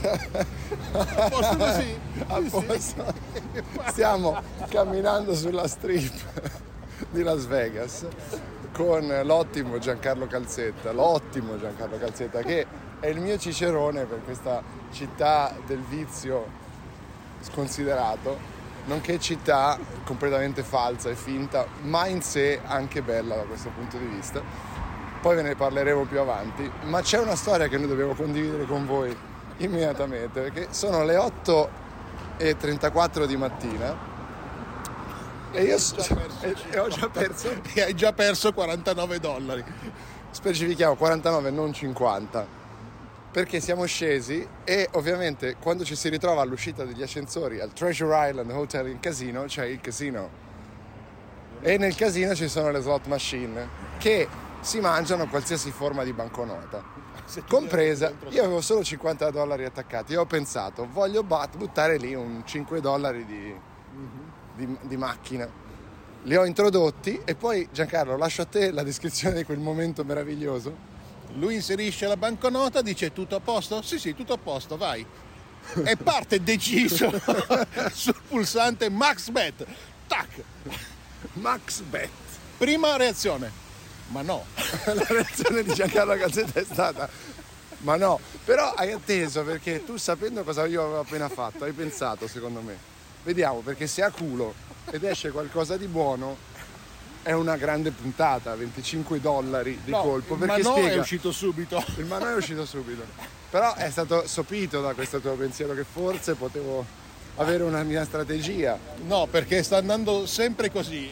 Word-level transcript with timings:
A 0.00 1.28
posto 1.28 1.56
così? 1.56 1.98
A 2.26 2.40
posto. 2.48 3.14
Stiamo 3.86 4.40
camminando 4.68 5.34
sulla 5.34 5.66
strip 5.68 6.14
di 7.10 7.22
Las 7.22 7.46
Vegas 7.46 8.06
con 8.72 9.06
l'ottimo 9.24 9.78
Giancarlo 9.78 10.26
Calzetta, 10.26 10.92
l'ottimo 10.92 11.58
Giancarlo 11.58 11.98
Calzetta 11.98 12.40
che 12.40 12.66
è 13.00 13.06
il 13.08 13.20
mio 13.20 13.36
cicerone 13.36 14.04
per 14.04 14.22
questa 14.24 14.62
città 14.92 15.54
del 15.66 15.80
vizio 15.80 16.60
sconsiderato, 17.40 18.38
nonché 18.84 19.18
città 19.18 19.78
completamente 20.04 20.62
falsa 20.62 21.10
e 21.10 21.16
finta, 21.16 21.66
ma 21.82 22.06
in 22.06 22.22
sé 22.22 22.60
anche 22.64 23.02
bella 23.02 23.34
da 23.34 23.42
questo 23.42 23.70
punto 23.70 23.98
di 23.98 24.06
vista. 24.06 24.40
Poi 25.20 25.36
ve 25.36 25.42
ne 25.42 25.54
parleremo 25.54 26.04
più 26.04 26.20
avanti, 26.20 26.70
ma 26.82 27.00
c'è 27.00 27.18
una 27.18 27.36
storia 27.36 27.68
che 27.68 27.76
noi 27.76 27.88
dobbiamo 27.88 28.14
condividere 28.14 28.64
con 28.64 28.86
voi 28.86 29.16
immediatamente, 29.64 30.40
perché 30.40 30.68
sono 30.70 31.04
le 31.04 31.16
8.34 31.16 33.26
di 33.26 33.36
mattina 33.36 34.10
e 35.54 35.64
io 35.64 35.76
perso 35.76 36.16
e- 36.40 36.56
e 36.70 36.78
ho 36.78 36.88
già 36.88 37.10
perso 37.10 37.52
E 37.74 37.82
hai 37.82 37.94
già 37.94 38.12
perso 38.14 38.52
49 38.54 39.20
dollari. 39.20 39.62
specifichiamo 40.30 40.94
49 40.96 41.50
non 41.50 41.72
50 41.74 42.46
perché 43.30 43.60
siamo 43.60 43.84
scesi 43.84 44.46
e 44.64 44.88
ovviamente 44.92 45.56
quando 45.60 45.84
ci 45.84 45.94
si 45.94 46.08
ritrova 46.08 46.40
all'uscita 46.42 46.84
degli 46.84 47.02
ascensori 47.02 47.60
al 47.60 47.72
Treasure 47.72 48.28
Island 48.30 48.50
Hotel 48.50 48.88
in 48.88 49.00
casino 49.00 49.44
c'è 49.44 49.64
il 49.66 49.80
casino. 49.80 50.28
E 51.60 51.78
nel 51.78 51.94
casino 51.94 52.34
ci 52.34 52.48
sono 52.48 52.70
le 52.70 52.80
slot 52.80 53.06
machine 53.06 53.68
che 53.98 54.26
si 54.62 54.80
mangiano 54.80 55.28
qualsiasi 55.28 55.70
forma 55.70 56.04
di 56.04 56.12
banconota 56.12 56.82
compresa 57.48 58.12
io 58.30 58.42
avevo 58.42 58.60
solo 58.60 58.82
50 58.82 59.30
dollari 59.30 59.64
attaccati 59.64 60.14
e 60.14 60.16
ho 60.16 60.24
pensato 60.26 60.88
voglio 60.90 61.22
bat- 61.22 61.56
buttare 61.56 61.98
lì 61.98 62.14
un 62.14 62.42
5 62.44 62.80
dollari 62.80 63.24
di, 63.26 63.54
di- 64.54 64.78
di 64.82 64.96
macchina 64.96 65.48
li 66.24 66.36
ho 66.36 66.44
introdotti 66.44 67.20
e 67.24 67.34
poi 67.34 67.68
Giancarlo 67.70 68.16
lascio 68.16 68.42
a 68.42 68.46
te 68.46 68.70
la 68.70 68.82
descrizione 68.82 69.36
di 69.36 69.44
quel 69.44 69.58
momento 69.58 70.04
meraviglioso 70.04 70.90
Lui 71.34 71.54
inserisce 71.54 72.06
la 72.06 72.16
banconota, 72.16 72.82
dice 72.82 73.12
tutto 73.12 73.36
a 73.36 73.40
posto? 73.40 73.80
Sì, 73.82 73.98
sì, 73.98 74.14
tutto 74.14 74.34
a 74.34 74.38
posto, 74.38 74.76
vai. 74.76 75.04
E 75.84 75.96
parte 75.96 76.42
deciso 76.42 77.10
sul 77.92 78.20
pulsante 78.28 78.90
Max 78.90 79.30
Bet. 79.30 79.64
Tac! 80.06 80.28
Max 81.34 81.80
Bet 81.80 82.10
Prima 82.58 82.96
reazione. 82.96 83.61
Ma 84.12 84.22
no. 84.22 84.44
la 84.84 85.06
reazione 85.08 85.62
di 85.62 85.72
Giancarlo 85.74 86.14
Calzetta 86.16 86.60
è 86.60 86.64
stata 86.64 87.08
ma 87.84 87.96
no 87.96 88.20
però 88.44 88.74
hai 88.74 88.92
atteso 88.92 89.42
perché 89.42 89.84
tu 89.84 89.96
sapendo 89.96 90.44
cosa 90.44 90.64
io 90.66 90.82
avevo 90.84 91.00
appena 91.00 91.28
fatto 91.28 91.64
hai 91.64 91.72
pensato 91.72 92.28
secondo 92.28 92.60
me 92.60 92.76
vediamo 93.24 93.58
perché 93.58 93.88
se 93.88 94.02
ha 94.04 94.10
culo 94.12 94.54
ed 94.92 95.02
esce 95.02 95.30
qualcosa 95.32 95.76
di 95.76 95.86
buono 95.88 96.36
è 97.22 97.32
una 97.32 97.56
grande 97.56 97.90
puntata 97.90 98.54
25 98.54 99.20
dollari 99.20 99.80
di 99.84 99.90
No, 99.90 100.00
colpo 100.02 100.36
ma 100.36 100.46
perché 100.46 100.62
no 100.62 100.70
spiega 100.72 100.90
è 100.94 100.98
uscito 100.98 101.32
subito. 101.32 101.84
il 101.96 102.04
mano 102.04 102.28
è 102.28 102.34
uscito 102.36 102.64
subito 102.64 103.02
però 103.50 103.74
è 103.74 103.90
stato 103.90 104.28
sopito 104.28 104.80
da 104.80 104.94
questo 104.94 105.18
tuo 105.18 105.32
pensiero 105.34 105.74
che 105.74 105.84
forse 105.84 106.34
potevo 106.34 106.86
avere 107.36 107.64
una 107.64 107.82
mia 107.82 108.04
strategia 108.04 108.78
No, 109.06 109.26
perché 109.28 109.62
sta 109.64 109.78
andando 109.78 110.24
sempre 110.26 110.70
così. 110.70 111.10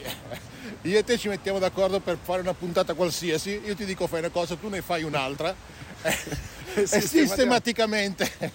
Io 0.82 0.98
e 0.98 1.04
te 1.04 1.18
ci 1.18 1.28
mettiamo 1.28 1.58
d'accordo 1.58 2.00
per 2.00 2.16
fare 2.22 2.40
una 2.40 2.54
puntata 2.54 2.94
qualsiasi, 2.94 3.60
io 3.64 3.74
ti 3.76 3.84
dico 3.84 4.06
fai 4.06 4.20
una 4.20 4.30
cosa, 4.30 4.56
tu 4.56 4.68
ne 4.68 4.80
fai 4.80 5.02
un'altra. 5.02 5.54
e 6.74 6.86
sistematicamente. 6.86 8.52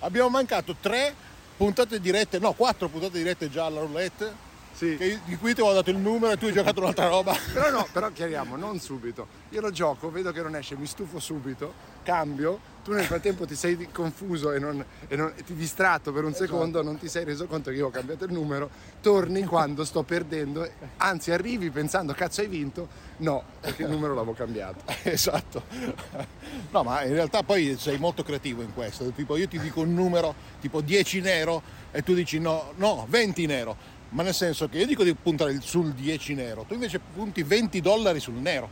Abbiamo 0.00 0.28
mancato 0.28 0.76
tre 0.80 1.12
puntate 1.56 1.98
dirette, 1.98 2.38
no, 2.38 2.52
quattro 2.52 2.88
puntate 2.88 3.18
dirette 3.18 3.50
già 3.50 3.64
alla 3.64 3.80
roulette, 3.80 4.32
Sì. 4.78 4.96
che- 4.96 5.18
di 5.24 5.36
cui 5.36 5.54
ti 5.54 5.60
avevo 5.60 5.74
dato 5.74 5.90
il 5.90 5.96
numero 5.96 6.32
e 6.32 6.36
tu 6.36 6.44
hai 6.46 6.52
giocato 6.52 6.78
un'altra 6.80 7.08
roba. 7.08 7.34
Però 7.52 7.68
no, 7.70 7.88
però 7.92 8.12
chiariamo, 8.12 8.54
non 8.56 8.78
subito. 8.78 9.26
Io 9.50 9.60
lo 9.60 9.72
gioco, 9.72 10.08
vedo 10.10 10.30
che 10.30 10.40
non 10.40 10.54
esce, 10.54 10.76
mi 10.76 10.86
stufo 10.86 11.18
subito, 11.18 11.72
cambio, 12.04 12.60
tu 12.84 12.92
nel 12.92 13.04
frattempo 13.04 13.44
ti 13.44 13.56
sei 13.56 13.88
confuso 13.90 14.52
e, 14.52 14.60
non, 14.60 14.82
e 15.08 15.16
non- 15.16 15.32
e 15.36 15.42
ti 15.42 15.54
distratto 15.54 16.12
per 16.12 16.22
un 16.22 16.32
secondo, 16.32 16.80
non 16.82 16.96
ti 16.96 17.08
sei 17.08 17.24
reso 17.24 17.46
conto 17.46 17.70
che 17.70 17.76
io 17.76 17.86
ho 17.88 17.90
cambiato 17.90 18.24
il 18.24 18.32
numero, 18.32 18.70
torni 19.00 19.42
quando 19.44 19.84
sto 19.84 20.04
perdendo, 20.04 20.68
anzi 20.98 21.32
arrivi 21.32 21.70
pensando 21.70 22.12
cazzo 22.14 22.40
hai 22.42 22.46
vinto, 22.46 22.88
no, 23.18 23.42
perché 23.60 23.82
il 23.82 23.88
numero 23.90 24.14
l'avevo 24.14 24.32
cambiato. 24.34 24.84
esatto. 25.02 25.64
No, 26.70 26.82
ma 26.84 27.02
in 27.04 27.12
realtà 27.14 27.42
poi 27.42 27.76
sei 27.78 27.98
molto 27.98 28.22
creativo 28.22 28.62
in 28.62 28.72
questo. 28.72 29.10
Tipo, 29.10 29.36
io 29.36 29.48
ti 29.48 29.58
dico 29.58 29.80
un 29.80 29.92
numero 29.92 30.34
tipo 30.60 30.80
10 30.80 31.20
nero 31.20 31.62
e 31.90 32.02
tu 32.02 32.14
dici 32.14 32.38
no, 32.38 32.72
no, 32.76 33.06
20 33.08 33.46
nero. 33.46 33.96
Ma 34.10 34.22
nel 34.22 34.34
senso 34.34 34.68
che 34.68 34.78
io 34.78 34.86
dico 34.86 35.02
di 35.04 35.14
puntare 35.14 35.58
sul 35.60 35.92
10 35.92 36.34
nero, 36.34 36.64
tu 36.66 36.74
invece 36.74 36.98
punti 36.98 37.42
20 37.42 37.80
dollari 37.80 38.20
sul 38.20 38.34
nero. 38.34 38.68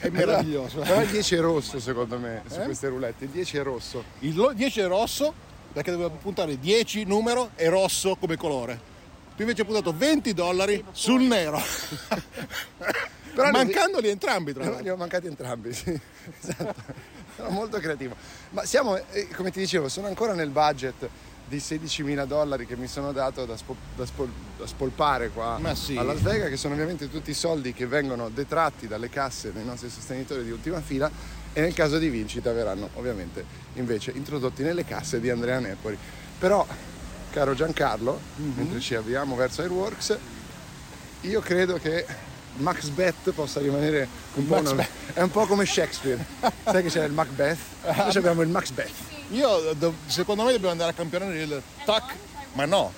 È 0.00 0.08
meraviglioso. 0.10 0.80
Però 0.80 1.00
il 1.02 1.08
10 1.08 1.34
è 1.36 1.40
rosso 1.40 1.78
secondo 1.80 2.18
me 2.18 2.42
su 2.48 2.60
Eh? 2.60 2.64
queste 2.64 2.88
roulette, 2.88 3.24
il 3.24 3.30
10 3.30 3.56
è 3.58 3.62
rosso. 3.62 4.04
Il 4.20 4.34
lo- 4.34 4.52
10 4.52 4.80
è 4.80 4.86
rosso 4.86 5.32
perché 5.72 5.90
doveva 5.92 6.10
puntare 6.10 6.58
10 6.58 7.04
numero 7.04 7.50
e 7.54 7.68
rosso 7.68 8.16
come 8.16 8.36
colore. 8.36 8.88
Tu 9.36 9.42
invece 9.42 9.60
hai 9.62 9.66
puntato 9.68 9.94
20 9.96 10.34
dollari 10.34 10.84
sul 10.92 11.22
nero. 11.22 11.60
Però 13.32 13.48
Mancandoli 13.50 14.08
entrambi, 14.08 14.52
tra 14.52 14.64
No, 14.64 14.70
l'altro. 14.70 14.84
li 14.84 14.90
ho 14.90 14.96
mancati 14.96 15.26
entrambi, 15.28 15.72
sì. 15.72 15.98
esatto. 16.40 16.74
Sono 17.36 17.50
molto 17.50 17.78
creativo. 17.78 18.14
Ma 18.50 18.64
siamo, 18.64 18.96
eh, 19.12 19.28
come 19.28 19.50
ti 19.52 19.60
dicevo, 19.60 19.88
sono 19.88 20.08
ancora 20.08 20.34
nel 20.34 20.50
budget 20.50 21.08
di 21.50 21.56
16.000 21.56 22.26
dollari 22.26 22.64
che 22.64 22.76
mi 22.76 22.86
sono 22.86 23.10
dato 23.10 23.44
da, 23.44 23.56
spo- 23.56 23.74
da 23.96 24.06
spol- 24.06 24.30
da 24.56 24.68
spolpare 24.68 25.30
qua 25.30 25.58
sì. 25.74 25.96
a 25.96 26.02
Las 26.04 26.20
Vegas, 26.20 26.48
che 26.48 26.56
sono 26.56 26.74
ovviamente 26.74 27.10
tutti 27.10 27.30
i 27.30 27.34
soldi 27.34 27.72
che 27.72 27.86
vengono 27.88 28.28
detratti 28.28 28.86
dalle 28.86 29.08
casse 29.08 29.52
dei 29.52 29.64
nostri 29.64 29.90
sostenitori 29.90 30.44
di 30.44 30.52
ultima 30.52 30.80
fila 30.80 31.10
e 31.52 31.60
nel 31.60 31.74
caso 31.74 31.98
di 31.98 32.08
vincita 32.08 32.52
verranno 32.52 32.90
ovviamente 32.94 33.44
invece 33.74 34.12
introdotti 34.12 34.62
nelle 34.62 34.84
casse 34.84 35.18
di 35.18 35.28
Andrea 35.28 35.58
Nepoli. 35.58 35.98
Però, 36.38 36.64
caro 37.30 37.54
Giancarlo, 37.54 38.20
Mhm. 38.36 38.52
mentre 38.54 38.78
ci 38.78 38.94
avviamo 38.94 39.34
verso 39.34 39.62
Airworks, 39.62 40.16
io 41.22 41.40
credo 41.40 41.78
che 41.78 42.06
Max 42.58 42.88
Bet 42.90 43.32
possa 43.32 43.58
rimanere 43.58 44.06
un 44.34 44.46
po', 44.46 44.58
una- 44.58 44.86
un 45.16 45.30
po' 45.32 45.46
come 45.46 45.66
Shakespeare. 45.66 46.24
Sai 46.64 46.82
che 46.84 46.90
c'è 46.90 47.04
il 47.06 47.12
Macbeth? 47.12 47.58
Noi 47.96 48.16
abbiamo 48.16 48.42
il 48.42 48.48
Max 48.48 48.70
Bet. 48.70 48.90
Io, 49.30 49.74
do- 49.74 49.94
secondo 50.06 50.42
me, 50.42 50.50
dobbiamo 50.52 50.72
andare 50.72 50.90
a 50.90 50.94
campionare 50.94 51.40
il 51.42 51.62
tac, 51.84 52.14
ma 52.54 52.64
no. 52.64 52.92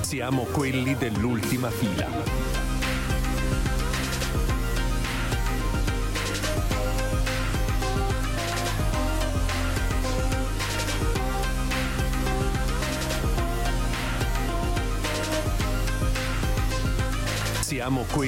Siamo 0.00 0.44
quelli 0.44 0.96
dell'ultima 0.96 1.70
fila. 1.70 2.45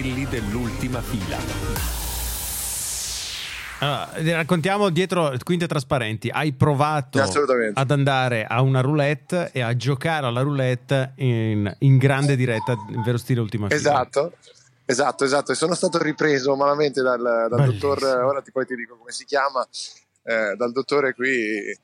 Quelli 0.01 0.27
dell'ultima 0.27 1.03
fila. 1.03 1.39
Allora, 3.81 4.37
raccontiamo 4.37 4.91
dietro 4.91 5.33
quinte 5.43 5.67
trasparenti. 5.67 6.29
Hai 6.31 6.53
provato 6.53 7.21
Assolutamente. 7.21 7.81
ad 7.81 7.91
andare 7.91 8.45
a 8.45 8.61
una 8.61 8.81
roulette 8.81 9.51
e 9.53 9.61
a 9.61 9.75
giocare 9.75 10.27
alla 10.27 10.43
roulette 10.43 11.15
in, 11.17 11.75
in 11.81 11.97
grande 11.99 12.37
diretta, 12.37 12.77
in 12.91 13.03
vero 13.03 13.19
stile 13.19 13.41
ultima 13.41 13.67
fila. 13.67 13.79
Esatto. 13.79 14.33
Esatto, 14.85 15.25
esatto, 15.25 15.53
e 15.53 15.55
sono 15.55 15.75
stato 15.75 15.99
ripreso 16.03 16.55
malamente 16.57 17.03
dal, 17.03 17.21
dal 17.21 17.65
dottor, 17.67 18.03
ora 18.25 18.41
ti, 18.41 18.51
poi 18.53 18.65
ti 18.65 18.75
dico 18.75 18.97
come 18.97 19.11
si 19.11 19.27
chiama, 19.27 19.67
eh, 20.23 20.55
dal 20.57 20.73
dottore 20.73 21.13
qui, 21.13 21.29
il, 21.29 21.77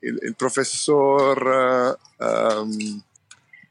il- 0.00 0.18
il 0.22 0.34
professor 0.34 1.96
ehm, 2.18 3.02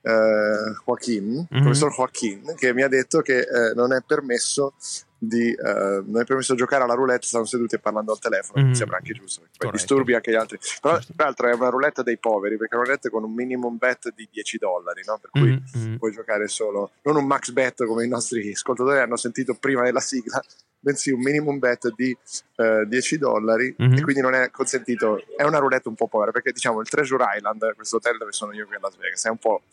eh, 0.02 0.74
Joaquin, 0.86 1.48
Mhm. 1.50 1.62
professor 1.62 1.94
Joaquin, 1.94 2.56
che 2.56 2.74
mi 2.74 2.84
ha 2.84 2.88
detto 2.88 3.22
che 3.22 3.40
eh, 3.40 3.74
non 3.76 3.94
è 3.94 4.02
permesso 4.06 4.74
di 5.20 5.54
uh, 5.54 6.02
non 6.06 6.16
hai 6.16 6.26
permesso 6.26 6.56
giocare 6.56 6.84
alla 6.84 6.94
roulette 6.94 7.28
stavano 7.28 7.50
seduti 7.50 7.76
e 7.76 7.80
parlando 7.80 8.14
al 8.14 8.20
telefono 8.20 8.62
mm-hmm. 8.62 8.70
mi 8.70 8.76
sembra 8.76 8.98
anche 8.98 9.14
giusto 9.14 9.42
disturbi 9.70 10.14
anche 10.14 10.32
gli 10.32 10.36
altri 10.36 10.58
però 10.82 10.98
tra 10.98 11.26
l'altro 11.26 11.50
è 11.50 11.54
una 11.54 11.68
roulette 11.68 12.04
dei 12.04 12.18
poveri 12.18 12.56
perché 12.56 12.74
è 12.74 12.78
una 12.78 12.86
roulette 12.86 13.10
con 13.10 13.24
un 13.26 13.34
minimum 13.34 13.78
bet 13.78 14.14
di 14.16 14.30
10 14.32 14.58
dollari 14.58 15.04
no? 15.06 15.20
per 15.20 15.30
cui 15.32 15.62
mm-hmm. 15.78 15.96
puoi 15.98 16.14
giocare 16.14 16.48
solo 16.48 16.92
non 17.04 17.18
un 17.18 17.26
max 17.26 17.52
bet 17.52 17.86
come 17.86 18.06
i 18.06 18.08
nostri 18.08 18.50
ascoltatori 18.50 19.00
hanno 19.00 19.18
sentito 19.18 19.56
prima 19.56 19.84
della 19.84 20.00
sigla 20.00 20.42
bensì 20.80 21.12
un 21.12 21.20
minimum 21.20 21.60
bet 21.60 21.94
di 21.96 22.18
uh, 22.56 22.86
10 22.86 23.18
dollari 23.18 23.76
mm-hmm. 23.82 23.98
e 23.98 24.02
quindi 24.02 24.22
non 24.22 24.34
è 24.36 24.50
consentito 24.52 25.22
è 25.36 25.44
una 25.44 25.58
roulette 25.58 25.90
un 25.90 25.96
po' 25.96 26.08
povera 26.08 26.32
perché 26.32 26.54
diciamo 26.54 26.80
il 26.80 26.88
Treasure 26.88 27.26
Island 27.36 27.76
questo 27.76 27.98
hotel 27.98 28.18
dove 28.18 28.32
sono 28.32 28.54
io 28.54 28.66
qui 28.66 28.76
a 28.76 28.80
Las 28.82 28.96
Vegas 28.96 29.26
è 29.26 29.30
un 29.30 29.38
po' 29.38 29.64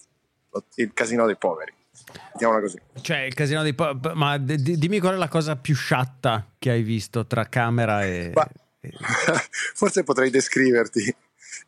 il 0.77 0.93
casino 0.93 1.27
dei 1.27 1.37
poveri 1.37 1.73
Mettiamola 2.33 2.61
così. 2.61 2.81
Cioè, 3.01 3.19
il 3.19 3.35
casino 3.35 3.63
dei 3.63 3.75
po- 3.75 3.99
ma 4.15 4.39
d- 4.39 4.57
d- 4.57 4.77
dimmi 4.77 5.01
qual 5.01 5.15
è 5.15 5.17
la 5.17 5.29
cosa 5.29 5.57
più 5.57 5.75
sciatta 5.75 6.47
che 6.59 6.71
hai 6.71 6.83
visto 6.83 7.27
tra 7.27 7.49
camera 7.49 8.05
e. 8.05 8.33
Ma, 8.35 8.47
e... 8.81 8.93
forse 9.75 10.05
potrei 10.05 10.31
descriverti 10.31 11.15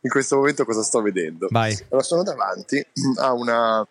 in 0.01 0.09
questo 0.09 0.37
momento 0.37 0.65
cosa 0.65 0.83
sto 0.83 1.01
vedendo. 1.01 1.47
Vai. 1.49 1.73
Allora, 1.89 2.03
sono 2.03 2.23
davanti 2.23 2.85
a 3.17 3.33
una 3.33 3.85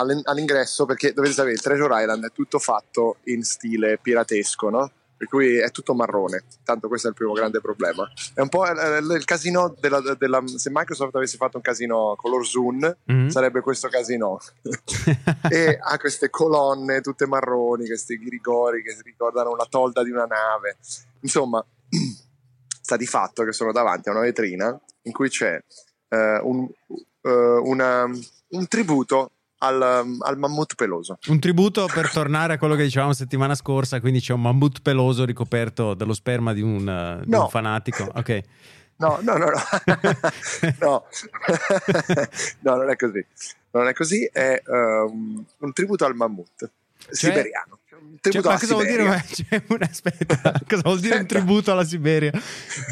all'ingresso 0.00 0.86
perché 0.86 1.12
dovete 1.12 1.34
sapere 1.34 1.52
il 1.52 1.60
Treasure 1.60 2.00
Island 2.00 2.24
è 2.24 2.32
tutto 2.32 2.58
fatto 2.58 3.18
in 3.24 3.42
stile 3.42 3.98
piratesco, 3.98 4.70
no? 4.70 4.90
Per 5.20 5.28
cui 5.28 5.58
è 5.58 5.70
tutto 5.70 5.94
marrone. 5.94 6.44
Tanto 6.64 6.88
questo 6.88 7.08
è 7.08 7.10
il 7.10 7.16
primo 7.16 7.34
grande 7.34 7.60
problema. 7.60 8.10
È 8.32 8.40
un 8.40 8.48
po' 8.48 8.66
il, 8.66 9.22
casino 9.26 9.76
della, 9.78 10.00
della, 10.16 10.42
Se 10.46 10.70
Microsoft 10.72 11.14
avesse 11.14 11.36
fatto 11.36 11.58
un 11.58 11.62
casino 11.62 12.14
color 12.16 12.46
Zoom, 12.46 12.96
mm-hmm. 13.12 13.28
sarebbe 13.28 13.60
questo 13.60 13.88
casino. 13.88 14.40
e 15.50 15.78
ha 15.78 15.98
queste 15.98 16.30
colonne 16.30 17.02
tutte 17.02 17.26
marroni, 17.26 17.84
questi 17.84 18.18
grigori 18.18 18.82
che 18.82 18.92
si 18.92 19.02
ricordano 19.04 19.54
la 19.56 19.66
tolda 19.68 20.02
di 20.02 20.10
una 20.10 20.24
nave. 20.24 20.78
Insomma, 21.20 21.62
sta 22.80 22.96
di 22.96 23.06
fatto 23.06 23.44
che 23.44 23.52
sono 23.52 23.72
davanti 23.72 24.08
a 24.08 24.12
una 24.12 24.22
vetrina 24.22 24.80
in 25.02 25.12
cui 25.12 25.28
c'è 25.28 25.62
uh, 26.08 26.16
un, 26.16 26.66
uh, 26.66 27.30
una, 27.68 28.04
un 28.04 28.68
tributo 28.68 29.32
al, 29.62 30.02
um, 30.04 30.18
al, 30.20 30.38
mammut 30.38 30.74
peloso. 30.74 31.18
Un 31.28 31.38
tributo 31.38 31.88
per 31.92 32.10
tornare 32.10 32.54
a 32.54 32.58
quello 32.58 32.74
che 32.74 32.82
dicevamo 32.82 33.12
settimana 33.12 33.54
scorsa, 33.54 34.00
quindi 34.00 34.20
c'è 34.20 34.32
un 34.32 34.42
mammut 34.42 34.80
peloso 34.82 35.24
ricoperto 35.24 35.94
dallo 35.94 36.14
sperma 36.14 36.52
di 36.52 36.62
un, 36.62 36.86
uh, 36.86 37.24
di 37.24 37.30
no. 37.30 37.42
un 37.42 37.48
fanatico. 37.48 38.10
Ok. 38.14 38.40
No, 39.00 39.18
no, 39.22 39.38
no, 39.38 39.46
no. 39.46 39.56
no. 40.78 41.04
no, 42.60 42.74
non 42.76 42.90
è 42.90 42.96
così. 42.96 43.24
Non 43.70 43.88
è 43.88 43.94
così, 43.94 44.28
è 44.30 44.60
um, 44.66 45.42
un 45.60 45.72
tributo 45.72 46.04
al 46.04 46.14
mammut 46.14 46.52
cioè, 46.58 46.68
siberiano. 47.08 47.78
Cioè, 48.20 48.42
ma 48.42 48.58
cosa 48.58 48.74
vuol 48.74 48.84
dire? 48.84 49.24
Cioè, 49.26 49.62
un, 49.68 49.78
aspetta, 49.80 50.52
cosa 50.68 50.82
vuol 50.82 51.00
dire 51.00 51.16
un 51.16 51.26
tributo 51.26 51.72
alla 51.72 51.84
Siberia? 51.84 52.30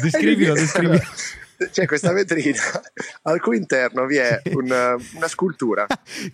Descrivilo, 0.01 0.55
descrivilo 0.55 0.99
c'è 1.71 1.85
questa 1.85 2.13
vetrina 2.13 2.61
al 3.23 3.41
cui 3.41 3.57
interno 3.57 4.05
vi 4.05 4.17
è 4.17 4.41
una, 4.53 4.95
una 5.15 5.27
scultura. 5.27 5.87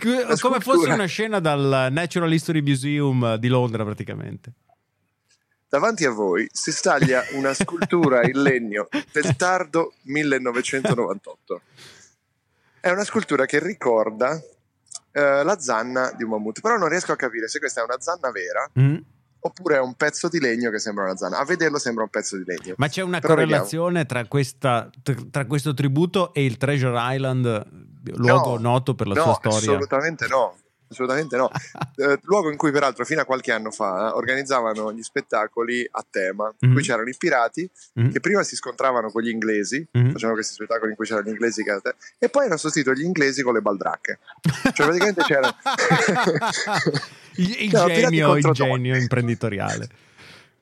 Una 0.03 0.37
Come 0.39 0.59
fosse 0.59 0.91
una 0.91 1.05
scena 1.05 1.39
dal 1.39 1.87
Natural 1.91 2.31
History 2.31 2.61
Museum 2.61 3.35
di 3.35 3.47
Londra 3.47 3.83
praticamente. 3.83 4.51
Davanti 5.67 6.05
a 6.05 6.11
voi 6.11 6.47
si 6.51 6.71
staglia 6.71 7.23
una 7.33 7.53
scultura 7.53 8.23
in 8.23 8.41
legno 8.41 8.87
del 9.11 9.35
tardo 9.35 9.93
1998. 10.03 11.61
È 12.79 12.89
una 12.91 13.03
scultura 13.03 13.45
che 13.45 13.59
ricorda 13.59 14.39
eh, 15.11 15.43
la 15.43 15.59
zanna 15.59 16.13
di 16.15 16.23
un 16.23 16.29
mammut, 16.29 16.61
però 16.61 16.77
non 16.77 16.87
riesco 16.87 17.11
a 17.11 17.15
capire 17.15 17.47
se 17.47 17.59
questa 17.59 17.81
è 17.81 17.83
una 17.83 17.99
zanna 17.99 18.29
vera 18.31 18.69
mm 18.79 19.13
oppure 19.45 19.75
è 19.75 19.79
un 19.79 19.93
pezzo 19.93 20.27
di 20.27 20.39
legno 20.39 20.71
che 20.71 20.79
sembra 20.79 21.03
una 21.03 21.15
zanna. 21.15 21.37
A 21.37 21.45
vederlo 21.45 21.77
sembra 21.77 22.03
un 22.03 22.09
pezzo 22.09 22.35
di 22.35 22.43
legno. 22.45 22.73
Ma 22.77 22.87
c'è 22.87 23.03
una 23.03 23.19
Però 23.19 23.35
correlazione 23.35 24.05
tra, 24.05 24.25
questa, 24.25 24.89
tra, 25.29 25.45
questo 25.45 25.73
tributo 25.75 26.33
e 26.33 26.45
il 26.45 26.57
Treasure 26.57 26.97
Island, 27.15 27.65
luogo 28.15 28.55
no, 28.55 28.71
noto 28.71 28.95
per 28.95 29.07
la 29.07 29.13
no, 29.13 29.21
sua 29.21 29.33
storia? 29.35 29.57
Assolutamente 29.57 30.27
no. 30.27 30.55
Assolutamente 30.95 31.35
no. 31.35 31.51
eh, 31.97 32.19
luogo 32.23 32.49
in 32.49 32.55
cui, 32.55 32.71
peraltro, 32.71 33.03
fino 33.03 33.21
a 33.21 33.25
qualche 33.25 33.51
anno 33.51 33.69
fa 33.69 34.07
eh, 34.07 34.11
organizzavano 34.13 34.93
gli 34.93 35.03
spettacoli 35.03 35.85
a 35.91 36.05
tema. 36.09 36.45
Mm-hmm. 36.45 36.73
Qui 36.73 36.83
c'erano 36.83 37.09
i 37.09 37.15
pirati 37.17 37.69
mm-hmm. 37.99 38.11
che 38.11 38.19
prima 38.21 38.43
si 38.43 38.55
scontravano 38.55 39.11
con 39.11 39.21
gli 39.21 39.29
inglesi, 39.29 39.85
mm-hmm. 39.97 40.11
facevano 40.11 40.35
questi 40.35 40.53
spettacoli 40.53 40.91
in 40.91 40.95
cui 40.95 41.05
c'erano 41.05 41.27
gli 41.27 41.31
inglesi 41.31 41.63
che, 41.63 41.79
e 42.17 42.29
poi 42.29 42.45
hanno 42.45 42.57
sostituito 42.57 42.99
gli 42.99 43.03
inglesi 43.03 43.43
con 43.43 43.53
le 43.53 43.61
baldracche. 43.61 44.19
Cioè, 44.73 44.85
praticamente 44.85 45.21
c'era. 45.23 45.53
il, 47.35 47.63
il 47.63 47.71
no, 47.73 47.85
genio, 47.87 48.37
il 48.37 48.49
genio 48.51 48.95
imprenditoriale. 48.95 49.89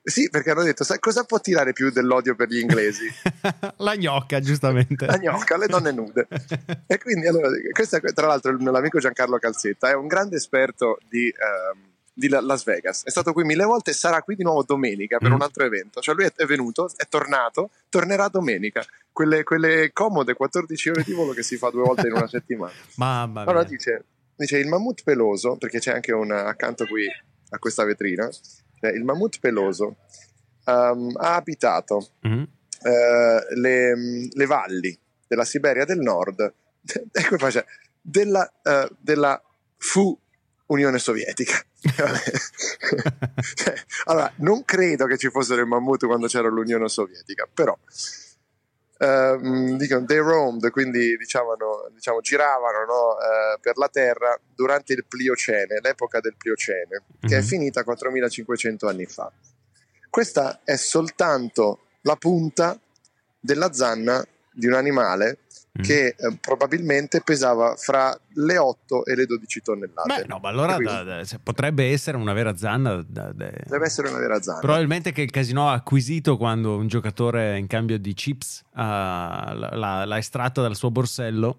Sì, 0.06 0.28
perché 0.28 0.50
hanno 0.50 0.62
detto, 0.62 0.84
sai, 0.84 0.98
cosa 0.98 1.24
può 1.24 1.40
tirare 1.40 1.72
più 1.72 1.90
dell'odio 1.90 2.34
per 2.34 2.48
gli 2.48 2.58
inglesi? 2.58 3.06
la 3.78 3.96
gnocca, 3.96 4.38
giustamente. 4.38 5.06
La 5.06 5.16
gnocca, 5.16 5.56
le 5.56 5.66
donne 5.66 5.92
nude. 5.92 6.28
e 6.86 6.98
quindi, 6.98 7.26
allora, 7.26 7.48
questo 7.72 7.96
è, 7.96 8.12
tra 8.12 8.26
l'altro, 8.26 8.54
l'amico 8.54 8.98
Giancarlo 8.98 9.38
Calzetta 9.38 9.88
è 9.88 9.94
un 9.94 10.06
grande 10.06 10.36
esperto 10.36 10.98
di... 11.08 11.32
Um, 11.32 11.92
di 12.14 12.28
Las 12.28 12.62
Vegas. 12.62 13.02
È 13.02 13.10
stato 13.10 13.32
qui 13.32 13.42
mille 13.42 13.64
volte 13.64 13.90
e 13.90 13.94
sarà 13.94 14.22
qui 14.22 14.36
di 14.36 14.44
nuovo 14.44 14.62
domenica 14.62 15.18
per 15.18 15.30
mm. 15.30 15.34
un 15.34 15.42
altro 15.42 15.64
evento. 15.64 16.00
Cioè 16.00 16.14
lui 16.14 16.30
è 16.32 16.44
venuto, 16.44 16.88
è 16.96 17.08
tornato, 17.08 17.70
tornerà 17.88 18.28
domenica. 18.28 18.84
Quelle, 19.10 19.42
quelle, 19.42 19.90
comode 19.92 20.34
14 20.34 20.90
ore 20.90 21.02
di 21.02 21.12
volo 21.12 21.32
che 21.32 21.42
si 21.42 21.56
fa 21.56 21.70
due 21.70 21.82
volte 21.82 22.06
in 22.06 22.12
una 22.12 22.28
settimana. 22.28 22.72
Mamma 22.96 23.40
mia. 23.42 23.50
Allora 23.50 23.64
dice, 23.64 24.04
dice 24.36 24.58
il 24.58 24.68
mammut 24.68 25.02
peloso, 25.02 25.56
perché 25.56 25.80
c'è 25.80 25.92
anche 25.92 26.12
un 26.12 26.30
accanto 26.30 26.86
qui 26.86 27.04
a 27.50 27.58
questa 27.58 27.84
vetrina, 27.84 28.28
cioè 28.84 28.92
il 28.92 29.04
mammut 29.04 29.38
peloso 29.40 29.96
um, 30.66 31.10
ha 31.16 31.36
abitato 31.36 32.10
mm-hmm. 32.26 32.42
uh, 32.42 33.54
le, 33.54 33.94
le, 34.30 34.46
valli 34.46 34.98
della 35.26 35.44
Siberia 35.46 35.86
del 35.86 36.00
Nord, 36.00 36.52
ecco 37.10 37.38
faccia, 37.38 37.64
della, 37.98 38.52
uh, 38.62 38.94
della 39.00 39.42
fu 39.78 40.18
Unione 40.66 40.98
Sovietica. 40.98 41.64
cioè, 43.54 43.74
allora, 44.04 44.30
non 44.36 44.64
credo 44.64 45.06
che 45.06 45.16
ci 45.16 45.30
fossero 45.30 45.62
i 45.62 45.66
mammut 45.66 46.04
quando 46.04 46.26
c'era 46.26 46.48
l'Unione 46.48 46.88
Sovietica, 46.88 47.48
però 47.52 47.76
uh, 49.04 49.76
dicono 49.76 50.04
they 50.04 50.18
roamed, 50.18 50.70
quindi 50.70 51.16
diciamo, 51.16 51.56
diciamo 51.92 52.20
giravano 52.20 52.84
no, 52.84 53.08
uh, 53.10 53.60
per 53.60 53.76
la 53.76 53.88
Terra 53.88 54.38
durante 54.54 54.92
il 54.92 55.04
Pliocene, 55.06 55.80
l'epoca 55.80 56.20
del 56.20 56.34
Pliocene, 56.36 57.02
mm-hmm. 57.02 57.28
che 57.28 57.36
è 57.36 57.40
mhm. 57.40 57.46
finita 57.46 57.84
4500 57.84 58.88
anni 58.88 59.06
fa. 59.06 59.30
Questa 60.10 60.60
è 60.64 60.76
soltanto 60.76 61.86
la 62.02 62.16
punta 62.16 62.78
della 63.40 63.72
zanna 63.72 64.24
di 64.52 64.66
un 64.66 64.74
animale. 64.74 65.38
Che 65.82 66.14
eh, 66.16 66.36
probabilmente 66.40 67.20
pesava 67.20 67.74
fra 67.76 68.16
le 68.34 68.58
8 68.58 69.04
e 69.06 69.16
le 69.16 69.26
12 69.26 69.60
tonnellate. 69.60 70.20
Beh, 70.20 70.26
no, 70.28 70.38
ma 70.40 70.48
allora 70.48 70.76
da, 70.76 71.02
da, 71.02 71.24
potrebbe 71.42 71.90
essere 71.90 72.16
una 72.16 72.32
vera 72.32 72.56
zanna. 72.56 73.04
Da, 73.04 73.32
deve 73.32 73.84
essere 73.84 74.08
una 74.08 74.18
vera 74.18 74.40
zanna. 74.40 74.60
Probabilmente 74.60 75.10
che 75.10 75.22
il 75.22 75.30
casino 75.30 75.68
ha 75.68 75.72
acquisito 75.72 76.36
quando 76.36 76.76
un 76.76 76.86
giocatore 76.86 77.58
in 77.58 77.66
cambio 77.66 77.98
di 77.98 78.14
chips 78.14 78.62
uh, 78.72 78.78
l'ha, 78.78 80.04
l'ha 80.04 80.18
estratto 80.18 80.62
dal 80.62 80.76
suo 80.76 80.92
borsello. 80.92 81.58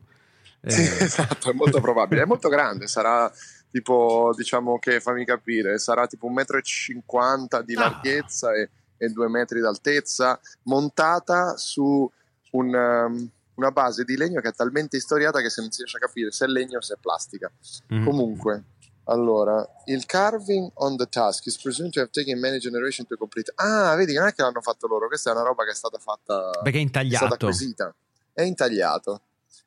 Sì, 0.65 0.81
eh. 0.81 1.03
esatto, 1.03 1.51
è 1.51 1.53
molto 1.53 1.81
probabile. 1.81 2.21
È 2.21 2.25
molto 2.25 2.47
grande, 2.47 2.87
sarà 2.87 3.29
tipo, 3.69 4.31
diciamo 4.33 4.79
che 4.79 5.01
fammi 5.01 5.25
capire, 5.25 5.77
sarà 5.77 6.07
tipo 6.07 6.27
un 6.27 6.33
metro 6.33 6.57
e 6.57 6.61
cinquanta 6.61 7.61
di 7.61 7.75
ah. 7.75 7.81
larghezza 7.81 8.51
ah. 8.51 8.57
e, 8.57 8.69
e 8.95 9.09
due 9.09 9.27
metri 9.27 9.59
d'altezza, 9.59 10.39
montata 10.63 11.57
su 11.57 12.09
un, 12.51 12.73
um, 12.73 13.29
una 13.55 13.71
base 13.71 14.03
di 14.03 14.15
legno 14.17 14.41
che 14.41 14.49
è 14.49 14.53
talmente 14.53 14.97
istoriata 14.97 15.41
che 15.41 15.49
se 15.49 15.61
non 15.61 15.71
si 15.71 15.79
riesce 15.79 15.97
a 15.97 15.99
capire 15.99 16.31
se 16.31 16.45
è 16.45 16.47
legno 16.47 16.77
o 16.77 16.81
se 16.81 16.93
è 16.93 16.97
plastica. 16.99 17.51
Mm-hmm. 17.93 18.05
Comunque, 18.05 18.63
allora, 19.05 19.67
il 19.85 20.05
carving 20.05 20.71
on 20.75 20.97
the 20.97 21.07
task 21.07 21.45
is 21.45 21.59
presumed 21.61 21.91
to 21.93 21.99
have 21.99 22.09
taken 22.11 22.39
many 22.39 22.57
generations 22.57 23.07
to 23.07 23.17
complete. 23.17 23.51
Ah, 23.55 23.95
vedi, 23.95 24.13
non 24.13 24.27
è 24.27 24.33
che 24.33 24.41
l'hanno 24.41 24.61
fatto 24.61 24.87
loro, 24.87 25.07
questa 25.07 25.29
è 25.29 25.33
una 25.33 25.43
roba 25.43 25.63
che 25.63 25.71
è 25.71 25.75
stata 25.75 25.97
fatta. 25.99 26.51
Perché 26.63 26.79
è 26.79 26.81
intagliato. 26.81 27.25
È 27.25 27.27
stata 27.27 27.45
acquisita. 27.45 27.95
È 28.33 28.41
intagliato. 28.41 29.21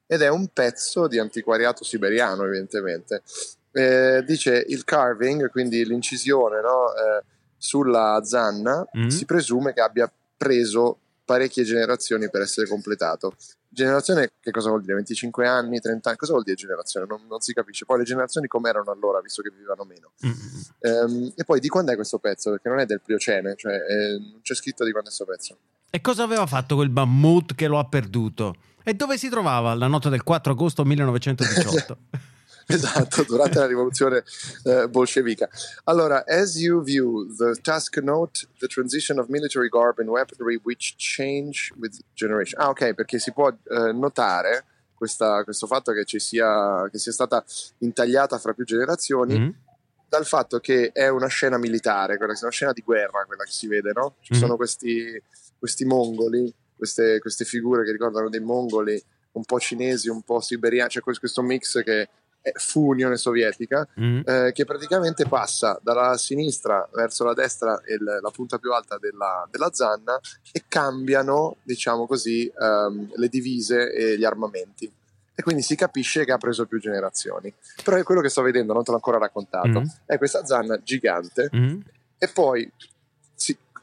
Ed 0.07 0.23
è 0.23 0.29
un 0.29 0.49
pezzo 0.49 1.07
di 1.07 1.19
antiquariato 1.19 1.85
siberiano, 1.85 2.45
evidentemente. 2.45 3.23
Eh, 3.71 4.25
dice 4.27 4.65
il 4.67 4.85
carving, 4.85 5.51
quindi 5.51 5.85
l'incisione 5.85 6.61
no, 6.61 6.93
eh, 6.95 7.25
sulla 7.57 8.21
zanna, 8.25 8.85
mm-hmm. 8.97 9.09
si 9.09 9.25
presume 9.25 9.73
che 9.73 9.81
abbia 9.81 10.11
preso 10.37 10.99
parecchie 11.29 11.63
generazioni 11.63 12.31
per 12.31 12.41
essere 12.41 12.67
completato. 12.67 13.35
Generazione 13.69 14.33
che 14.41 14.51
cosa 14.51 14.71
vuol 14.71 14.81
dire? 14.81 14.95
25 14.95 15.47
anni, 15.47 15.79
30 15.79 16.09
anni? 16.09 16.19
Cosa 16.19 16.33
vuol 16.33 16.43
dire 16.43 16.57
generazione? 16.57 17.05
Non, 17.07 17.27
non 17.29 17.41
si 17.41 17.53
capisce. 17.53 17.85
Poi 17.85 17.99
le 17.99 18.05
generazioni 18.05 18.47
com'erano 18.47 18.91
allora, 18.91 19.21
visto 19.21 19.43
che 19.43 19.51
vivevano 19.51 19.85
meno. 19.85 20.13
Mm-hmm. 20.25 21.05
Um, 21.05 21.33
e 21.37 21.45
poi 21.45 21.61
di 21.61 21.69
quando 21.69 21.93
è 21.93 21.97
questo 21.97 22.19
pezzo? 22.19 22.53
Perché 22.53 22.71
non 22.71 22.79
è 22.79 22.87
del 22.87 23.03
Pliocene, 23.03 23.57
cioè 23.57 23.75
eh, 23.75 24.19
non 24.19 24.41
c'è 24.41 24.55
scritto 24.55 24.85
di 24.85 24.91
quando 24.91 25.11
è 25.11 25.15
questo 25.15 25.27
pezzo. 25.27 25.59
E 25.91 26.01
cosa 26.01 26.23
aveva 26.23 26.47
fatto 26.47 26.77
quel 26.77 26.89
mammut 26.89 27.55
che 27.55 27.67
lo 27.67 27.79
ha 27.79 27.85
perduto? 27.85 28.57
E 28.83 28.95
dove 28.95 29.19
si 29.19 29.29
trovava 29.29 29.75
la 29.75 29.87
nota 29.87 30.09
del 30.09 30.23
4 30.23 30.53
agosto 30.53 30.83
1918? 30.87 31.99
esatto, 32.75 33.23
durante 33.23 33.59
la 33.59 33.67
rivoluzione 33.67 34.23
eh, 34.65 34.89
bolscevica. 34.89 35.49
Allora, 35.85 36.25
as 36.27 36.57
you 36.57 36.83
view 36.83 37.27
the 37.35 37.59
task 37.63 37.97
note, 37.99 38.47
the 38.59 38.67
transition 38.67 39.19
of 39.19 39.29
military 39.29 39.71
garb 39.71 39.99
and 40.01 40.11
weaponry 40.11 40.61
which 40.63 40.95
change 40.99 41.73
with 41.79 41.99
generation. 42.15 42.61
Ah, 42.61 42.69
ok, 42.69 42.93
perché 42.93 43.19
si 43.19 43.33
può 43.33 43.49
eh, 43.49 43.93
notare 43.93 44.67
questa, 44.95 45.43
questo 45.45 45.67
fatto 45.67 45.93
che 45.93 46.05
ci 46.05 46.19
sia, 46.19 46.87
che 46.91 46.99
sia 46.99 47.13
stata 47.13 47.43
intagliata 47.79 48.39
fra 48.39 48.53
più 48.53 48.65
generazioni. 48.65 49.39
Mm 49.39 49.49
dal 50.09 50.25
fatto 50.25 50.59
che 50.59 50.91
è 50.91 51.09
una 51.09 51.27
scena 51.27 51.59
militare, 51.59 52.17
quella, 52.17 52.33
una 52.41 52.51
scena 52.51 52.73
di 52.73 52.81
guerra, 52.81 53.27
quella 53.27 53.45
che 53.45 53.51
si 53.51 53.67
vede, 53.67 53.93
no? 53.93 54.15
Ci 54.21 54.35
mm 54.35 54.39
sono 54.39 54.57
questi, 54.57 55.23
questi 55.59 55.85
mongoli, 55.85 56.51
queste, 56.75 57.19
queste, 57.19 57.45
figure 57.45 57.85
che 57.85 57.93
ricordano 57.93 58.31
dei 58.31 58.41
mongoli 58.41 58.99
un 59.33 59.45
po' 59.45 59.61
cinesi, 59.61 60.09
un 60.09 60.23
po' 60.23 60.41
siberiani, 60.41 60.89
c'è 60.89 61.03
cioè 61.03 61.15
questo 61.19 61.43
mix 61.43 61.83
che 61.83 62.09
fu 62.55 62.89
Unione 62.89 63.17
Sovietica, 63.17 63.87
mm. 64.01 64.21
eh, 64.25 64.53
che 64.53 64.65
praticamente 64.65 65.27
passa 65.27 65.79
dalla 65.83 66.17
sinistra 66.17 66.89
verso 66.93 67.25
la 67.25 67.35
destra 67.35 67.81
e 67.83 67.97
l- 67.97 68.19
la 68.21 68.31
punta 68.31 68.59
più 68.59 68.73
alta 68.73 68.99
della, 68.99 69.47
della, 69.51 69.73
zanna 69.73 70.19
e 70.53 70.65
cambiano, 70.69 71.57
diciamo 71.63 72.07
così, 72.07 72.51
um, 72.59 73.11
le 73.15 73.29
divise 73.29 73.93
e 73.93 74.19
gli 74.19 74.25
armamenti. 74.25 74.91
E 75.35 75.43
quindi 75.43 75.63
si 75.63 75.77
capisce 75.77 76.25
che 76.25 76.33
ha 76.33 76.39
preso 76.39 76.67
più 76.67 76.81
generazioni. 76.81 77.53
Però 77.85 77.97
è 77.97 78.03
quello 78.03 78.21
che 78.21 78.29
sto 78.29 78.43
vedendo, 78.43 78.73
non 78.73 78.83
te 78.83 78.91
l'ho 78.91 78.97
ancora 78.97 79.19
raccontato. 79.19 79.81
Mm. 79.81 79.85
È 80.05 80.19
questa 80.19 80.45
zanna 80.45 80.81
gigante. 80.83 81.49
Mm. 81.55 81.81
E 82.19 82.29
poi 82.29 82.69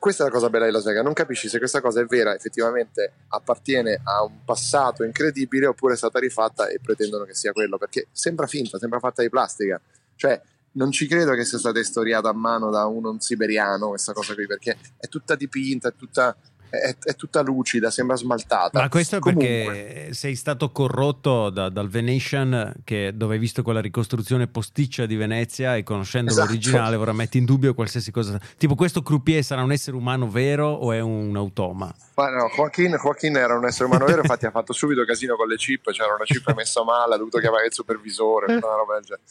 questa 0.06 0.22
è 0.22 0.28
la 0.28 0.32
cosa 0.32 0.52
bella 0.52 0.66
di 0.66 0.72
Las 0.72 0.84
Vegas, 0.84 1.04
non 1.04 1.14
capisci 1.14 1.50
se 1.50 1.58
questa 1.58 1.82
cosa 1.82 2.00
è 2.00 2.06
vera, 2.06 2.36
effettivamente 2.36 3.14
appartiene 3.30 4.02
a 4.04 4.22
un 4.22 4.44
passato 4.46 5.04
incredibile 5.04 5.66
oppure 5.66 5.96
è 5.96 5.98
stata 5.98 6.20
rifatta 6.20 6.68
e 6.68 6.80
pretendono 6.80 7.24
che 7.24 7.34
sia 7.34 7.52
quello, 7.52 7.80
perché 7.80 8.10
sembra 8.12 8.46
finta, 8.46 8.78
sembra 8.78 9.00
fatta 9.00 9.24
di 9.24 9.30
plastica. 9.30 9.82
Cioè, 10.16 10.40
non 10.74 10.92
ci 10.92 11.08
credo 11.08 11.34
che 11.34 11.44
sia 11.44 11.58
stata 11.58 11.80
istoriata 11.80 12.30
a 12.30 12.34
mano 12.34 12.70
da 12.70 12.86
uno 12.86 13.16
siberiano 13.18 13.88
questa 13.88 14.14
cosa 14.14 14.36
qui, 14.36 14.46
perché 14.46 14.78
è 14.96 15.08
tutta 15.08 15.34
dipinta, 15.34 15.90
è 15.90 15.96
tutta 15.96 16.38
è, 16.70 16.96
è, 17.00 17.16
tutta 17.16 17.42
lucida, 17.42 17.90
sembra 17.90 18.16
smaltata. 18.16 18.80
Ma 18.80 18.90
questo 18.90 19.18
è 19.18 19.20
Comunque. 19.20 19.48
perché 19.48 20.14
sei 20.14 20.36
stato 20.36 20.72
corrotto 20.72 21.50
da, 21.50 21.70
dal 21.70 21.90
Venetian, 21.90 22.74
che, 22.84 23.12
dove 23.14 23.36
hai 23.36 23.40
visto 23.40 23.64
quella 23.64 23.82
ricostruzione 23.82 24.48
posticcia 24.48 25.06
di 25.06 25.16
Venezia 25.16 25.76
e 25.76 25.84
conoscendo 25.84 26.32
esatto. 26.32 26.48
l'originale 26.48 26.96
ora 26.96 27.14
metti 27.14 27.38
in 27.38 27.46
dubbio 27.46 27.74
qualsiasi 27.74 28.12
cosa. 28.12 28.40
Tipo 28.58 28.76
questo 28.76 29.02
croupier 29.02 29.44
sarà 29.44 29.64
un 29.64 29.72
essere 29.72 29.96
umano 29.96 30.30
vero 30.30 30.68
o 30.68 30.92
è 30.92 31.00
un 31.00 31.36
automa? 31.36 31.94
Ma 32.16 32.30
no, 32.30 32.50
Joaquin, 32.56 32.98
Joaquin 33.02 33.36
era 33.38 33.58
un 33.58 33.66
essere 33.66 33.86
umano 33.86 34.06
vero, 34.06 34.22
infatti 34.22 34.46
ha 34.46 34.52
fatto 34.52 34.74
subito 34.74 35.04
casino 35.06 35.36
con 35.36 35.48
le 35.48 35.56
chip, 35.56 35.92
c'era 35.92 36.14
una 36.14 36.24
chip 36.24 36.54
messa 36.54 36.84
male, 36.84 37.16
ha 37.16 37.18
dovuto 37.18 37.40
chiamare 37.40 37.68
il 37.68 37.74
supervisore, 37.74 38.54
una 38.54 38.76
roba 38.76 38.96
del 38.96 39.04
genere. 39.04 39.24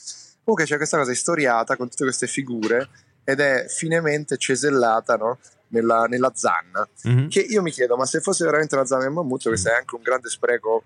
Comunque 0.44 0.66
c'è 0.66 0.76
questa 0.76 0.98
cosa 0.98 1.10
istoriata 1.10 1.76
con 1.76 1.88
tutte 1.88 2.04
queste 2.04 2.26
figure 2.26 2.88
ed 3.24 3.40
è 3.40 3.64
finemente 3.66 4.36
cesellata 4.36 5.16
no? 5.16 5.38
Nella, 5.74 6.06
nella, 6.06 6.32
zanna. 6.34 6.88
Mm-hmm. 7.08 7.28
Che 7.28 7.40
io 7.40 7.60
mi 7.62 7.70
chiedo, 7.70 7.96
ma 7.96 8.06
se 8.06 8.20
fosse 8.20 8.44
veramente 8.44 8.74
una 8.74 8.86
zanna 8.86 9.02
del 9.02 9.12
mammut, 9.12 9.42
questo 9.42 9.68
è 9.68 9.74
anche 9.74 9.94
un 9.94 10.02
grande 10.02 10.30
spreco 10.30 10.84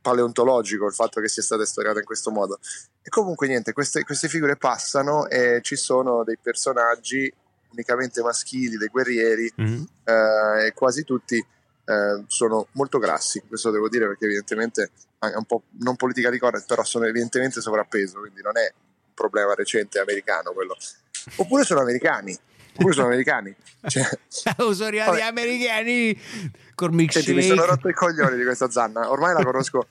paleontologico 0.00 0.86
il 0.86 0.94
fatto 0.94 1.20
che 1.20 1.28
sia 1.28 1.42
stata 1.42 1.66
storiata 1.66 1.98
in 1.98 2.04
questo 2.04 2.30
modo. 2.30 2.58
E 3.02 3.08
comunque 3.10 3.48
niente, 3.48 3.72
queste, 3.72 4.04
queste 4.04 4.28
figure 4.28 4.56
passano 4.56 5.28
e 5.28 5.60
ci 5.62 5.76
sono 5.76 6.24
dei 6.24 6.38
personaggi 6.40 7.30
unicamente 7.72 8.22
maschili, 8.22 8.76
dei 8.76 8.88
guerrieri, 8.88 9.52
mm-hmm. 9.60 9.82
eh, 10.04 10.66
e 10.66 10.72
quasi 10.74 11.04
tutti 11.04 11.36
eh, 11.36 12.24
sono 12.26 12.68
molto 12.72 12.98
grassi. 12.98 13.42
Questo 13.46 13.70
devo 13.70 13.88
dire 13.88 14.06
perché 14.06 14.24
evidentemente 14.24 14.90
è 15.18 15.34
un 15.34 15.44
po' 15.44 15.64
non 15.80 15.96
politica 15.96 16.30
di 16.30 16.38
correct, 16.38 16.66
però 16.66 16.84
sono 16.84 17.04
evidentemente 17.04 17.60
sovrappeso, 17.60 18.20
quindi 18.20 18.40
non 18.40 18.56
è 18.56 18.72
un 18.72 19.14
problema 19.14 19.54
recente 19.54 19.98
americano 19.98 20.52
quello. 20.52 20.76
Oppure 21.36 21.64
sono 21.64 21.80
americani. 21.80 22.38
Oppure 22.78 22.94
sono 22.94 23.06
americani. 23.08 23.54
Cioè, 23.86 24.08
sono 24.28 24.72
gli 24.92 25.20
americani. 25.20 26.18
Cormic 26.74 27.12
Senti, 27.12 27.34
mi 27.34 27.42
sono 27.42 27.64
rotto 27.64 27.88
i 27.88 27.92
coglioni 27.92 28.36
di 28.36 28.44
questa 28.44 28.70
zanna. 28.70 29.10
Ormai 29.10 29.34
la 29.34 29.42
conosco. 29.42 29.88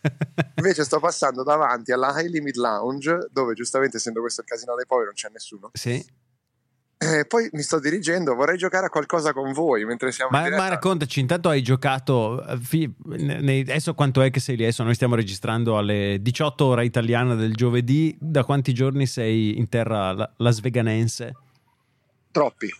Invece 0.55 0.85
sto 0.85 0.99
passando 0.99 1.43
davanti 1.43 1.91
alla 1.91 2.13
High 2.15 2.29
Limit 2.29 2.55
Lounge, 2.55 3.27
dove 3.31 3.53
giustamente 3.53 3.97
essendo 3.97 4.21
questo 4.21 4.41
il 4.41 4.47
casino 4.47 4.73
dei 4.75 4.85
poveri 4.85 5.07
non 5.07 5.15
c'è 5.15 5.29
nessuno. 5.31 5.69
Sì. 5.73 6.25
Eh, 6.99 7.25
poi 7.27 7.47
mi 7.51 7.61
sto 7.61 7.79
dirigendo, 7.79 8.33
vorrei 8.33 8.57
giocare 8.57 8.87
a 8.87 8.89
qualcosa 8.89 9.31
con 9.31 9.51
voi 9.53 9.85
mentre 9.85 10.11
siamo 10.11 10.31
ma, 10.31 10.49
ma 10.49 10.67
raccontaci, 10.67 11.19
intanto 11.19 11.47
hai 11.47 11.61
giocato, 11.61 12.43
eh, 12.43 12.57
fi, 12.57 12.91
ne, 13.05 13.59
adesso 13.59 13.93
quanto 13.93 14.23
è 14.23 14.31
che 14.31 14.39
sei 14.39 14.55
lì? 14.55 14.63
Adesso 14.63 14.81
noi 14.81 14.95
stiamo 14.95 15.13
registrando 15.13 15.77
alle 15.77 16.17
18 16.19 16.65
ora 16.65 16.81
italiana 16.81 17.35
del 17.35 17.53
giovedì, 17.53 18.17
da 18.19 18.43
quanti 18.43 18.73
giorni 18.73 19.05
sei 19.05 19.59
in 19.59 19.69
terra 19.69 20.11
la, 20.11 20.33
las 20.37 20.59
veganense? 20.59 21.35
Troppi, 22.37 22.71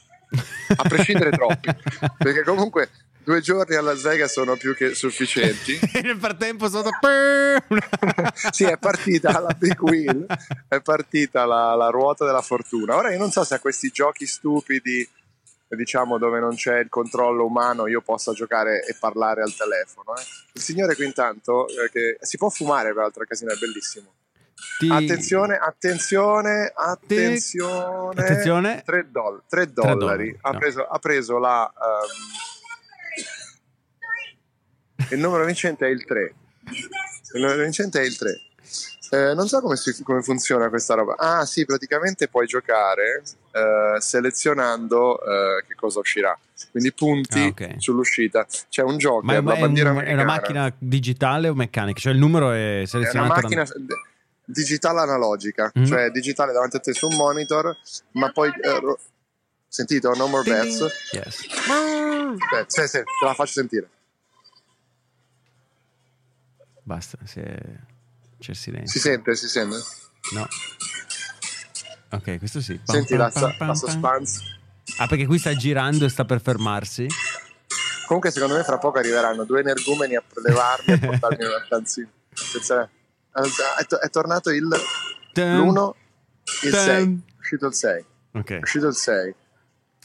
a 0.75 0.87
prescindere 0.87 1.31
troppi, 1.31 1.73
perché 2.19 2.43
comunque 2.43 2.91
due 3.23 3.41
giorni 3.41 3.73
a 3.73 3.81
Las 3.81 4.03
Vegas 4.03 4.33
sono 4.33 4.55
più 4.55 4.75
che 4.75 4.93
sufficienti. 4.93 5.79
Nel 6.03 6.19
frattempo 6.19 6.69
sotto... 6.69 6.91
sì, 8.51 8.65
è 8.65 8.77
partita 8.77 9.39
la 9.39 9.55
big 9.57 9.81
wheel, 9.81 10.27
è 10.67 10.79
partita 10.81 11.45
la, 11.45 11.73
la, 11.73 11.89
ruota 11.89 12.23
della 12.23 12.43
fortuna. 12.43 12.95
Ora 12.97 13.11
io 13.11 13.17
non 13.17 13.31
so 13.31 13.43
se 13.43 13.55
a 13.55 13.59
questi 13.59 13.89
giochi 13.89 14.27
stupidi, 14.27 15.09
diciamo 15.69 16.19
dove 16.19 16.39
non 16.39 16.53
c'è 16.53 16.77
il 16.77 16.89
controllo 16.89 17.47
umano, 17.47 17.87
io 17.87 18.01
possa 18.01 18.31
giocare 18.33 18.85
e 18.85 18.95
parlare 18.99 19.41
al 19.41 19.55
telefono. 19.55 20.15
Eh. 20.17 20.21
Il 20.53 20.61
signore 20.61 20.93
qui 20.93 21.05
intanto, 21.05 21.67
eh, 21.67 21.89
che 21.89 22.17
si 22.21 22.37
può 22.37 22.49
fumare 22.49 22.93
per 22.93 23.01
l'altro 23.01 23.25
casino, 23.25 23.51
è 23.51 23.57
bellissimo. 23.57 24.16
Ti... 24.79 24.89
Attenzione, 24.89 25.55
attenzione, 25.55 26.71
attenzione. 26.75 28.21
Attenzione. 28.21 28.81
3, 28.83 29.07
doll- 29.11 29.43
3 29.47 29.73
dollari. 29.73 30.31
3 30.31 30.39
Ha, 30.41 30.51
no. 30.51 30.57
preso, 30.57 30.85
ha, 30.85 30.99
preso, 30.99 31.37
la... 31.37 31.71
Um, 31.75 32.07
il 35.11 35.19
numero 35.19 35.45
vincente 35.45 35.85
è 35.85 35.89
il 35.89 36.03
3. 36.05 36.33
Il 37.33 37.41
numero 37.41 37.61
vincente 37.61 37.99
è 37.99 38.03
il 38.03 38.17
3. 38.17 38.41
Eh, 39.09 39.33
non 39.33 39.47
so 39.47 39.61
come, 39.61 39.77
si, 39.77 40.03
come, 40.03 40.21
funziona 40.21 40.67
questa 40.69 40.95
roba. 40.95 41.15
Ah, 41.17 41.45
sì, 41.45 41.65
praticamente 41.65 42.27
puoi 42.27 42.45
giocare 42.45 43.23
eh, 43.51 44.01
selezionando 44.01 45.21
eh, 45.21 45.63
che 45.65 45.75
cosa 45.75 45.99
uscirà. 45.99 46.37
Quindi 46.71 46.91
punti 46.91 47.39
ah, 47.39 47.47
okay. 47.47 47.79
sull'uscita. 47.79 48.45
C'è 48.69 48.81
un 48.81 48.97
gioco, 48.97 49.21
ma, 49.23 49.35
è, 49.35 49.37
un, 49.37 50.03
è, 50.03 50.13
una 50.13 50.25
macchina 50.25 50.73
digitale 50.77 51.47
o 51.47 51.53
meccanica? 51.53 51.99
Cioè 51.99 52.13
il 52.13 52.19
numero 52.19 52.51
è 52.51 52.83
selezionato. 52.85 53.33
È 53.33 53.37
una 53.37 53.41
macchina 53.41 53.63
da... 53.63 53.95
digitale 54.49 55.01
analogica, 55.01 55.71
mm-hmm. 55.77 55.87
cioè 55.87 56.09
digitale 56.09 56.53
davanti 56.53 56.77
a 56.77 56.79
te 56.79 56.93
su 56.93 57.07
un 57.07 57.15
monitor, 57.15 57.75
ma 58.11 58.31
poi. 58.31 58.49
Eh, 58.49 58.97
sentito? 59.67 60.13
No 60.15 60.27
more 60.27 60.49
bets. 60.49 60.79
Yes. 61.11 61.45
Beh, 62.51 62.65
sì, 62.67 62.87
sì, 62.87 63.03
te 63.03 63.25
la 63.25 63.33
faccio 63.33 63.51
sentire. 63.51 63.89
Basta, 66.83 67.17
è... 67.21 67.25
c'è 67.25 68.51
il 68.51 68.55
silenzio. 68.55 68.87
Si 68.87 68.99
sente, 68.99 69.35
si 69.35 69.47
sente? 69.47 69.75
No. 70.33 70.47
Ok, 72.11 72.37
questo 72.37 72.61
sì. 72.61 72.79
Pam, 72.83 72.95
Senti 72.95 73.15
pam, 73.15 73.31
la, 73.33 73.55
pam, 73.57 73.67
la 73.67 73.75
suspense. 73.75 74.41
Ah, 74.99 75.07
perché 75.07 75.25
qui 75.25 75.37
sta 75.37 75.53
girando 75.53 76.05
e 76.05 76.09
sta 76.09 76.23
per 76.23 76.41
fermarsi? 76.41 77.07
Comunque, 78.05 78.31
secondo 78.31 78.55
me, 78.55 78.63
fra 78.63 78.77
poco 78.77 78.99
arriveranno 78.99 79.43
due 79.43 79.59
energumeni 79.59 80.15
a 80.15 80.23
prelevarmi 80.25 80.93
e 80.93 80.97
portarmi 81.05 81.43
una 81.43 81.61
stanzina. 81.65 82.09
È, 83.43 83.85
to- 83.85 83.99
è, 83.99 84.09
tornato 84.09 84.49
il 84.49 84.67
l'1, 84.67 85.91
il 86.63 86.73
6. 86.73 87.03
È 87.03 87.39
uscito 87.39 87.67
il 87.67 87.73
6. 87.73 88.05
Ok. 88.33 88.51
È 88.51 88.59
uscito 88.61 88.87
il 88.87 88.95
6. 88.95 89.35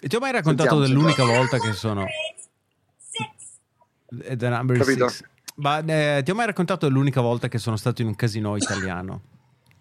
E 0.01 0.09
ti 0.09 0.17
ho 0.17 0.21
mai 0.21 0.33
raccontato 0.33 0.83
Sentiamo 0.83 1.01
dell'unica 1.01 1.25
volta 1.25 1.59
che 1.59 1.73
sono. 1.73 2.07
The 4.37 4.49
number 4.49 4.77
Capito? 4.77 5.09
Six. 5.09 5.31
Ma 5.57 5.83
eh, 5.85 6.23
ti 6.25 6.31
ho 6.31 6.35
mai 6.35 6.47
raccontato 6.47 6.89
l'unica 6.89 7.21
volta 7.21 7.49
che 7.49 7.59
sono 7.59 7.77
stato 7.77 8.03
in 8.03 8.09
un 8.09 8.17
casino 8.17 8.57
italiano? 8.57 9.23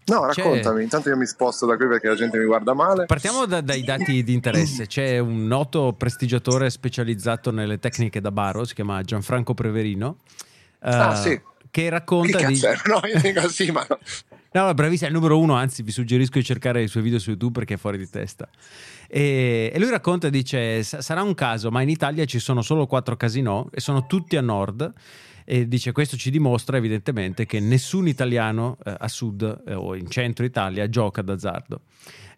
No, 0.05 0.25
raccontami, 0.25 0.77
C'è... 0.77 0.83
intanto 0.83 1.09
io 1.09 1.17
mi 1.17 1.25
sposto 1.25 1.65
da 1.65 1.75
qui 1.75 1.87
perché 1.87 2.07
la 2.07 2.15
gente 2.15 2.37
mi 2.37 2.45
guarda 2.45 2.73
male. 2.73 3.05
Partiamo 3.05 3.45
da, 3.45 3.61
dai 3.61 3.83
dati 3.83 4.23
di 4.23 4.33
interesse. 4.33 4.87
C'è 4.87 5.19
un 5.19 5.47
noto 5.47 5.93
prestigiatore 5.93 6.69
specializzato 6.69 7.51
nelle 7.51 7.79
tecniche 7.79 8.19
da 8.19 8.31
baro, 8.31 8.63
si 8.63 8.73
chiama 8.73 9.01
Gianfranco 9.01 9.53
Preverino. 9.53 10.17
ah, 10.79 11.11
uh, 11.11 11.15
sì. 11.15 11.41
Che 11.71 11.89
racconta 11.89 12.37
che 12.37 12.47
di... 12.47 12.59
No, 12.85 13.01
io 13.07 13.19
dico 13.21 13.47
sì, 13.49 13.71
ma... 13.71 13.87
No, 14.53 14.65
no, 14.65 14.73
bravissimo, 14.73 15.07
è 15.07 15.11
il 15.11 15.17
numero 15.17 15.39
uno, 15.39 15.53
anzi 15.53 15.81
vi 15.81 15.91
suggerisco 15.91 16.37
di 16.37 16.43
cercare 16.43 16.83
i 16.83 16.89
suoi 16.89 17.03
video 17.03 17.19
su 17.19 17.29
YouTube 17.29 17.59
perché 17.59 17.75
è 17.75 17.77
fuori 17.77 17.97
di 17.97 18.09
testa. 18.09 18.49
E, 19.07 19.71
e 19.73 19.79
lui 19.79 19.89
racconta 19.89 20.29
dice, 20.29 20.83
sarà 20.83 21.23
un 21.23 21.33
caso, 21.33 21.71
ma 21.71 21.81
in 21.81 21.87
Italia 21.87 22.25
ci 22.25 22.39
sono 22.39 22.61
solo 22.61 22.85
quattro 22.85 23.15
casino 23.15 23.69
e 23.71 23.79
sono 23.79 24.05
tutti 24.07 24.35
a 24.35 24.41
nord 24.41 24.91
E 25.45 25.69
dice 25.69 25.93
questo 25.93 26.17
ci 26.17 26.29
dimostra 26.29 26.75
evidentemente 26.75 27.45
che 27.45 27.61
nessun 27.61 28.07
italiano 28.07 28.77
eh, 28.83 28.93
a 28.97 29.07
sud 29.07 29.63
eh, 29.65 29.73
o 29.73 29.95
in 29.95 30.09
centro 30.09 30.43
Italia 30.43 30.89
gioca 30.89 31.21
d'azzardo. 31.21 31.81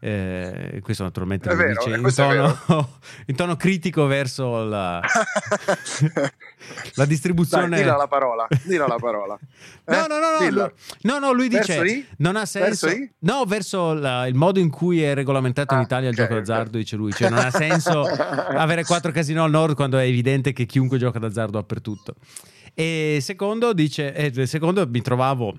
Eh, 0.05 0.81
questo 0.83 1.03
naturalmente 1.03 1.50
È 1.50 1.55
vero, 1.55 1.81
dice 1.86 1.95
in 1.98 2.13
tono, 2.13 2.89
in 3.27 3.36
tono 3.38 3.55
critico 3.55 4.05
verso 4.05 4.65
la, 4.65 5.00
la 6.95 7.05
distribuzione. 7.05 7.69
Dai, 7.69 7.79
dilla 7.83 7.95
la 7.95 8.07
parola, 8.07 8.45
dilla 8.63 8.86
la 8.88 8.98
parola. 8.98 9.39
No, 9.86 10.05
Eh? 10.05 10.07
no, 10.07 10.19
no, 10.19 10.39
no, 10.39 10.50
lui, 10.50 10.72
no, 11.01 11.19
no, 11.19 11.31
lui 11.33 11.48
dice 11.50 11.77
Verso 11.77 12.05
non 12.17 12.36
ha 12.38 12.45
senso. 12.45 12.88
Verso? 12.88 13.07
No, 13.19 13.43
verso 13.45 13.93
la- 13.93 14.27
il 14.27 14.36
modo 14.36 14.60
in 14.60 14.69
cui 14.69 15.01
è 15.03 15.13
regolamentato 15.13 15.74
in 15.74 15.81
Ah, 15.81 15.83
Italia 15.83 16.10
il 16.10 16.15
ok, 16.15 16.22
gioco 16.22 16.33
d'azzardo, 16.36 16.77
dice 16.77 16.95
lui. 16.95 17.12
Cioè, 17.12 17.29
non 17.29 17.39
ha 17.39 17.51
senso 17.51 18.01
avere 18.03 18.83
quattro 18.86 19.12
casino 19.12 19.43
al 19.43 19.51
nord 19.51 19.75
quando 19.75 19.98
è 19.98 20.03
evidente 20.03 20.53
che 20.53 20.65
chiunque 20.65 20.98
gioca 20.98 21.19
d'azzardo 21.19 21.57
dappertutto. 21.60 22.15
E 22.74 23.19
secondo, 23.22 23.74
dice, 23.74 24.13
eh, 24.13 24.45
secondo 24.48 24.88
mi 24.88 25.01
trovavo 25.01 25.57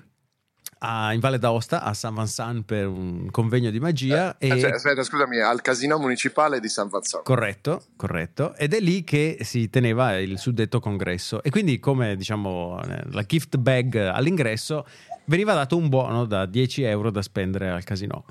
a- 0.84 1.12
in 1.12 1.20
Valle 1.20 1.38
d'Aosta 1.38 1.82
a 1.82 1.94
San 1.94 2.14
Vincent 2.14 2.64
per 2.64 2.86
un 2.86 3.30
convegno 3.30 3.70
di 3.70 3.80
magia. 3.80 4.36
e... 4.38 4.48
Eh, 4.48 4.60
cioè, 4.60 4.70
aspetta, 4.72 5.02
scusami, 5.02 5.40
al 5.40 5.60
casino 5.62 5.98
municipale 5.98 6.60
di 6.60 6.68
San 6.68 6.88
Vazzano. 6.88 7.22
Corretto, 7.22 7.82
corretto. 7.96 8.54
Ed 8.56 8.74
è 8.74 8.80
lì 8.80 9.02
che 9.04 9.38
si 9.40 9.70
teneva 9.70 10.18
il 10.18 10.38
suddetto 10.38 10.80
congresso. 10.80 11.42
E 11.42 11.50
quindi, 11.50 11.78
come 11.80 12.16
diciamo, 12.16 12.80
la 13.10 13.22
gift 13.22 13.56
bag 13.56 13.94
all'ingresso, 13.96 14.86
veniva 15.26 15.54
dato 15.54 15.76
un 15.76 15.88
buono 15.88 16.26
da 16.26 16.44
10 16.46 16.82
euro 16.82 17.10
da 17.10 17.22
spendere 17.22 17.70
al 17.70 17.82
casino. 17.84 18.24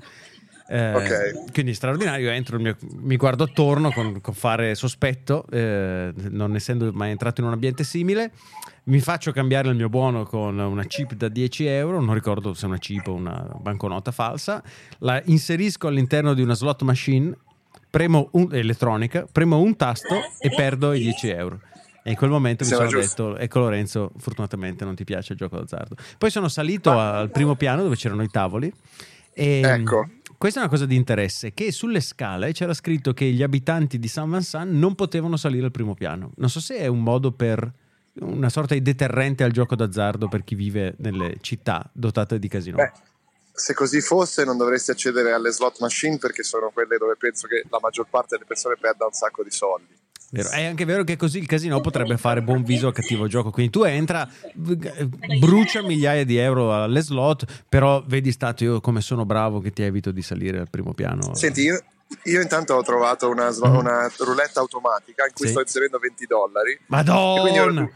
Eh, 0.66 0.94
Ok. 0.94 1.52
Quindi 1.52 1.74
straordinario, 1.74 2.30
entro, 2.30 2.58
mi, 2.58 2.74
mi 3.00 3.16
guardo 3.16 3.44
attorno 3.44 3.90
con, 3.92 4.20
con 4.22 4.32
fare 4.32 4.74
sospetto, 4.74 5.44
eh, 5.50 6.10
non 6.30 6.54
essendo 6.54 6.90
mai 6.92 7.10
entrato 7.10 7.40
in 7.42 7.48
un 7.48 7.52
ambiente 7.52 7.84
simile, 7.84 8.32
mi 8.84 9.00
faccio 9.00 9.32
cambiare 9.32 9.68
il 9.68 9.76
mio 9.76 9.88
buono 9.88 10.24
con 10.24 10.58
una 10.58 10.84
chip 10.84 11.14
da 11.14 11.28
10 11.28 11.64
euro, 11.66 12.00
non 12.00 12.14
ricordo 12.14 12.52
se 12.54 12.64
è 12.64 12.68
una 12.68 12.78
chip 12.78 13.06
o 13.06 13.14
una 13.14 13.48
banconota 13.60 14.10
falsa, 14.12 14.62
la 14.98 15.22
inserisco 15.24 15.86
all'interno 15.86 16.34
di 16.34 16.42
una 16.42 16.54
slot 16.54 16.82
machine, 16.82 17.34
premo 17.88 18.28
un, 18.32 18.48
elettronica, 18.52 19.26
premo 19.30 19.58
un 19.58 19.76
tasto 19.76 20.16
e 20.38 20.50
perdo 20.50 20.92
i 20.92 21.00
10 21.00 21.28
euro. 21.28 21.60
E 22.02 22.10
in 22.10 22.16
quel 22.16 22.28
momento 22.28 22.64
mi 22.64 22.68
Sembra 22.68 22.88
sono 22.88 23.00
giusto. 23.00 23.28
detto, 23.28 23.38
ecco 23.38 23.58
Lorenzo, 23.60 24.10
fortunatamente 24.18 24.84
non 24.84 24.94
ti 24.94 25.04
piace 25.04 25.32
il 25.32 25.38
gioco 25.38 25.56
d'azzardo. 25.56 25.96
Poi 26.18 26.30
sono 26.30 26.48
salito 26.48 26.90
al 26.90 27.30
primo 27.30 27.54
piano 27.54 27.82
dove 27.82 27.96
c'erano 27.96 28.22
i 28.22 28.28
tavoli. 28.28 28.70
E 29.32 29.60
Ecco. 29.64 30.08
Questa 30.36 30.60
è 30.60 30.62
una 30.64 30.70
cosa 30.70 30.84
di 30.84 30.96
interesse, 30.96 31.54
che 31.54 31.72
sulle 31.72 32.00
scale 32.00 32.52
c'era 32.52 32.74
scritto 32.74 33.14
che 33.14 33.24
gli 33.30 33.42
abitanti 33.42 33.98
di 33.98 34.08
San 34.08 34.30
Vincent 34.30 34.70
non 34.70 34.94
potevano 34.94 35.38
salire 35.38 35.64
al 35.64 35.70
primo 35.70 35.94
piano. 35.94 36.32
Non 36.36 36.50
so 36.50 36.60
se 36.60 36.76
è 36.76 36.86
un 36.86 37.02
modo 37.02 37.32
per 37.32 37.72
una 38.20 38.48
sorta 38.48 38.74
di 38.74 38.82
deterrente 38.82 39.42
al 39.44 39.50
gioco 39.52 39.74
d'azzardo 39.74 40.28
per 40.28 40.44
chi 40.44 40.54
vive 40.54 40.94
nelle 40.98 41.36
città 41.40 41.88
dotate 41.92 42.38
di 42.38 42.48
casino. 42.48 42.76
Beh, 42.76 42.92
se 43.52 43.74
così 43.74 44.00
fosse 44.00 44.44
non 44.44 44.56
dovresti 44.56 44.90
accedere 44.90 45.32
alle 45.32 45.50
slot 45.50 45.80
machine 45.80 46.18
perché 46.18 46.42
sono 46.42 46.70
quelle 46.72 46.96
dove 46.98 47.16
penso 47.16 47.46
che 47.46 47.64
la 47.68 47.78
maggior 47.80 48.06
parte 48.08 48.28
delle 48.36 48.46
persone 48.46 48.76
perda 48.80 49.04
un 49.06 49.12
sacco 49.12 49.42
di 49.42 49.50
soldi. 49.50 49.92
Vero. 50.30 50.48
È 50.48 50.64
anche 50.64 50.84
vero 50.84 51.04
che 51.04 51.16
così 51.16 51.38
il 51.38 51.46
casino 51.46 51.80
potrebbe 51.80 52.16
fare 52.16 52.42
buon 52.42 52.64
viso 52.64 52.88
al 52.88 52.92
cattivo 52.92 53.28
gioco. 53.28 53.50
Quindi 53.50 53.70
tu 53.70 53.84
entra, 53.84 54.28
v- 54.54 55.38
brucia 55.38 55.80
migliaia 55.82 56.24
di 56.24 56.36
euro 56.38 56.74
alle 56.74 57.02
slot, 57.02 57.44
però 57.68 58.02
vedi 58.04 58.32
stato 58.32 58.64
io 58.64 58.80
come 58.80 59.00
sono 59.00 59.24
bravo 59.24 59.60
che 59.60 59.70
ti 59.70 59.82
evito 59.84 60.10
di 60.10 60.22
salire 60.22 60.58
al 60.58 60.68
primo 60.68 60.92
piano. 60.92 61.36
Senti, 61.36 61.60
io, 61.60 61.80
io 62.24 62.40
intanto 62.40 62.74
ho 62.74 62.82
trovato 62.82 63.28
una, 63.28 63.50
slo- 63.50 63.78
una 63.78 64.10
roulette 64.18 64.58
automatica 64.58 65.24
in 65.24 65.32
cui 65.34 65.46
Sì. 65.46 65.52
sto 65.52 65.60
inserendo 65.60 65.98
20 65.98 66.26
dollari. 66.26 66.80
Madonna! 66.86 67.88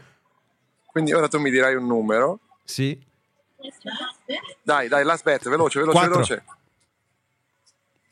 Quindi 0.91 1.13
ora 1.13 1.27
tu 1.27 1.39
mi 1.39 1.49
dirai 1.49 1.75
un 1.75 1.85
numero. 1.87 2.39
Sì, 2.63 2.99
Dai, 4.63 4.87
dai, 4.87 5.03
last 5.03 5.23
bet, 5.23 5.47
veloce, 5.49 5.79
veloce, 5.79 5.97
Quattro. 5.97 6.13
veloce. 6.13 6.43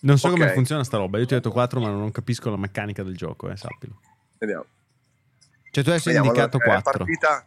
non 0.01 0.17
so 0.17 0.27
Ok. 0.27 0.33
come 0.33 0.49
funziona 0.53 0.83
sta 0.83 0.97
roba. 0.97 1.17
Io 1.19 1.25
ti 1.25 1.33
ho 1.33 1.37
detto 1.37 1.51
4, 1.51 1.79
ma 1.79 1.89
non 1.89 2.11
capisco 2.11 2.49
la 2.49 2.57
meccanica 2.57 3.03
del 3.03 3.15
gioco, 3.15 3.49
eh, 3.49 3.55
sappilo. 3.57 3.99
Vediamo. 4.37 4.65
Cioè 5.71 5.83
tu 5.83 5.89
hai 5.91 5.99
Vediamo, 6.03 6.25
indicato 6.27 6.57
allora, 6.57 6.81
4. 6.81 6.91
È 6.91 6.97
partita, 7.07 7.43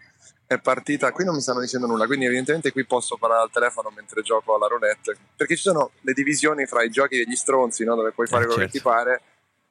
è 0.46 0.58
partita, 0.60 1.12
qui 1.12 1.24
non 1.24 1.34
mi 1.34 1.40
stanno 1.40 1.60
dicendo 1.60 1.86
nulla, 1.86 2.06
quindi 2.06 2.24
evidentemente 2.26 2.72
qui 2.72 2.84
posso 2.86 3.16
parlare 3.16 3.42
al 3.42 3.50
telefono 3.50 3.90
mentre 3.94 4.22
gioco 4.22 4.54
alla 4.54 4.66
roulette, 4.66 5.16
perché 5.36 5.56
ci 5.56 5.62
sono 5.62 5.90
le 6.00 6.12
divisioni 6.12 6.66
fra 6.66 6.82
i 6.82 6.90
giochi 6.90 7.16
degli 7.16 7.36
stronzi, 7.36 7.84
no? 7.84 7.94
dove 7.96 8.12
puoi 8.12 8.26
fare 8.26 8.44
Eh, 8.44 8.46
quello 8.46 8.60
certo. 8.62 8.72
che 8.72 8.78
ti 8.78 8.84
pare, 8.84 9.22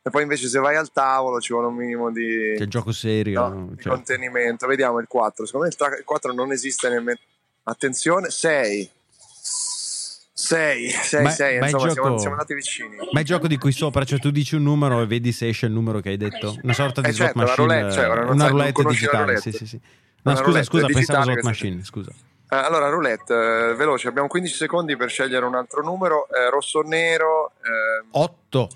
e 0.09 0.11
poi 0.11 0.23
invece 0.23 0.47
se 0.47 0.59
vai 0.59 0.75
al 0.75 0.91
tavolo 0.91 1.39
ci 1.39 1.53
vuole 1.53 1.67
un 1.67 1.75
minimo 1.75 2.11
di, 2.11 2.55
Che 2.57 2.67
gioco 2.67 2.91
serio. 2.91 3.47
no, 3.47 3.67
di 3.71 3.81
cioè. 3.81 3.93
contenimento. 3.93 4.67
Vediamo 4.67 4.99
il 4.99 5.07
4, 5.07 5.45
secondo 5.45 5.65
me 5.67 5.71
il, 5.71 5.77
tra- 5.77 5.97
il 5.97 6.03
4 6.03 6.33
non 6.33 6.51
esiste 6.51 6.89
nemmeno... 6.89 7.17
Attenzione, 7.63 8.29
6. 8.29 8.89
6, 10.33 10.89
6, 10.89 11.23
Ma- 11.23 11.29
6, 11.29 11.59
ma 11.59 11.65
è 11.65 11.69
insomma 11.69 11.87
gioco- 11.93 12.01
siamo, 12.01 12.17
siamo 12.17 12.33
andati 12.35 12.53
vicini. 12.53 12.95
Ma 13.11 13.19
è 13.19 13.23
gioco 13.23 13.47
di 13.47 13.57
qui 13.57 13.71
sopra, 13.71 14.03
cioè 14.05 14.19
tu 14.19 14.31
dici 14.31 14.55
un 14.55 14.63
numero 14.63 15.01
e 15.01 15.05
vedi 15.05 15.31
se 15.31 15.47
esce 15.49 15.65
il 15.67 15.73
numero 15.73 15.99
che 15.99 16.09
hai 16.09 16.17
detto. 16.17 16.55
Una 16.63 16.73
sorta 16.73 17.01
di 17.01 17.09
Eh, 17.09 17.11
slot 17.11 17.33
certo, 17.33 17.39
machine. 17.41 17.67
roulette, 17.67 17.93
cioè, 17.93 18.07
una 18.07 18.15
sai, 18.25 18.35
non 18.37 18.47
roulette 18.49 18.83
digitale. 18.83 19.17
roulette. 19.25 19.41
Sì, 19.51 19.51
sì, 19.57 19.67
sì. 19.67 19.75
No, 20.21 20.31
Una 20.31 20.35
scusa, 20.35 20.43
roulette 20.49 20.65
scusa, 20.65 20.85
pensavo 20.87 21.23
slot 21.23 21.41
machine, 21.43 21.83
scusa. 21.83 22.11
Eh, 22.51 22.55
allora, 22.55 22.89
roulette, 22.89 23.33
eh, 23.33 23.75
veloce, 23.75 24.07
abbiamo 24.07 24.27
15 24.27 24.55
secondi 24.55 24.95
per 24.95 25.09
scegliere 25.09 25.45
un 25.45 25.55
altro 25.55 25.83
numero, 25.83 26.27
eh, 26.29 26.49
rosso 26.49 26.79
o 26.79 26.81
nero, 26.83 27.51
8. 28.11 28.67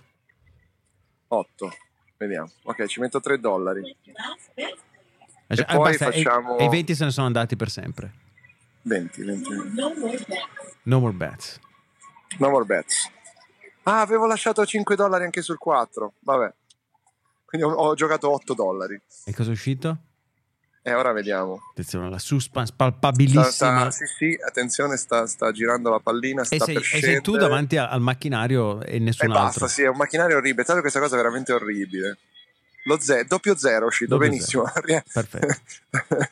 8. 1.33 1.73
Vediamo, 2.17 2.49
ok, 2.63 2.85
ci 2.85 2.99
metto 2.99 3.19
3 3.19 3.39
dollari, 3.39 3.95
Cioè, 4.03 5.65
poi 5.65 5.89
basta, 5.89 6.07
e- 6.07 6.11
facciamo- 6.11 6.57
e, 6.57 6.65
i 6.65 6.69
20 6.69 6.95
se 6.95 7.03
ne 7.05 7.11
sono 7.11 7.25
andati 7.27 7.55
per 7.55 7.69
sempre. 7.69 8.13
20, 8.83 9.23
20. 9.23 9.49
No 10.83 10.99
more 10.99 11.13
bets. 11.13 11.59
No 12.39 12.49
more 12.49 12.65
bets. 12.65 13.09
Ah, 13.83 14.01
avevo 14.01 14.25
lasciato 14.25 14.65
5 14.65 14.95
dollari 14.95 15.25
anche 15.25 15.41
sul 15.41 15.57
4, 15.57 16.13
vabbè. 16.19 16.53
Quindi 17.45 17.67
ho, 17.67 17.71
ho 17.73 17.93
giocato 17.93 18.31
8 18.31 18.53
dollari. 18.53 18.99
E 19.25 19.33
cosa 19.33 19.49
è 19.49 19.53
uscito? 19.53 19.97
E 20.85 20.93
ora 20.93 21.13
vediamo. 21.13 21.61
Attenzione, 21.71 22.09
la 22.09 22.19
suspense 22.19 22.73
Sta, 22.73 22.75
palpabilissima. 22.91 23.89
sta- 23.89 23.91
sì, 23.91 24.05
sì, 24.05 24.37
attenzione, 24.45 24.97
sta, 24.97 25.25
sta 25.27 25.51
girando 25.53 25.89
la 25.89 25.99
pallina, 25.99 26.43
sta 26.43 26.55
e, 26.55 26.59
sei, 26.59 26.73
per 26.73 26.83
e 26.83 26.85
sei 26.85 26.99
scendere. 26.99 27.21
tu 27.21 27.37
davanti 27.37 27.77
al 27.77 28.01
macchinario 28.01 28.81
e 28.81 28.95
E 28.95 28.99
nessun 28.99 29.27
basta, 29.29 29.45
altro. 29.45 29.67
sì, 29.67 29.83
è 29.83 29.87
un 29.87 29.95
macchinario 29.95 30.35
orribile. 30.37 30.65
Tanto 30.65 30.81
questa 30.81 30.99
cosa 30.99 31.15
è 31.15 31.17
veramente 31.17 31.53
orribile. 31.53 32.17
Lo 32.83 32.99
ze- 32.99 33.23
doppio 33.23 33.55
zero 33.55 33.85
è 33.85 33.87
uscito 33.87 34.15
Doppio 34.17 34.29
benissimo. 34.29 34.63
Perfetto. 35.13 35.55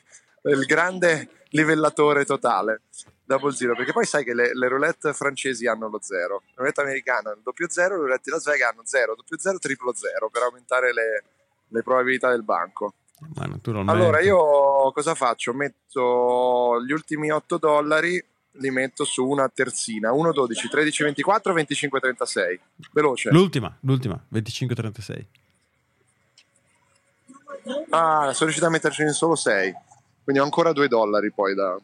Il 0.49 0.65
grande 0.65 1.29
livellatore 1.51 2.25
totale. 2.25 2.81
Double 3.23 3.53
zero, 3.53 3.73
perché 3.75 3.93
poi 3.93 4.05
sai 4.05 4.25
che 4.25 4.33
le, 4.33 4.53
le 4.53 4.67
roulette 4.67 5.13
francesi 5.13 5.65
hanno 5.65 5.87
lo 5.87 5.99
zero, 6.01 6.41
la 6.47 6.53
roulette 6.55 6.81
americana 6.81 7.29
hanno 7.29 7.37
il 7.37 7.43
doppio 7.43 7.69
zero, 7.69 7.95
le 7.95 8.01
roulette 8.01 8.23
di 8.25 8.31
Las 8.31 8.43
Vegas 8.43 8.71
hanno 8.71 8.81
zero, 8.83 9.15
doppio 9.15 9.39
zero, 9.39 9.57
triplo 9.57 9.93
zero 9.93 10.27
per 10.29 10.41
aumentare 10.41 10.91
le, 10.93 11.23
le 11.69 11.81
probabilità 11.81 12.29
del 12.29 12.43
banco. 12.43 12.95
Ma 13.36 13.45
naturalmente. 13.45 14.01
Allora 14.01 14.19
io 14.21 14.91
cosa 14.91 15.15
faccio? 15.15 15.53
Metto 15.53 16.81
gli 16.86 16.91
ultimi 16.91 17.31
8 17.31 17.57
dollari, 17.57 18.23
li 18.53 18.69
metto 18.71 19.03
su 19.05 19.25
una 19.25 19.47
terzina, 19.49 20.12
1, 20.12 20.31
12, 20.34 20.67
13, 20.69 21.03
24, 21.03 21.53
25, 21.53 21.99
36. 21.99 22.60
Veloce. 22.91 23.29
L'ultima, 23.31 23.75
l'ultima, 23.81 24.19
25-36. 24.34 25.25
Ah, 27.91 28.31
sono 28.34 28.45
riuscito 28.45 28.65
a 28.65 28.69
metterci 28.69 29.03
in 29.03 29.12
solo 29.12 29.36
6. 29.36 29.73
Quindi 30.23 30.41
ho 30.41 30.45
ancora 30.45 30.71
2 30.73 30.88
dollari 30.88 31.31
poi 31.31 31.53
da, 31.55 31.77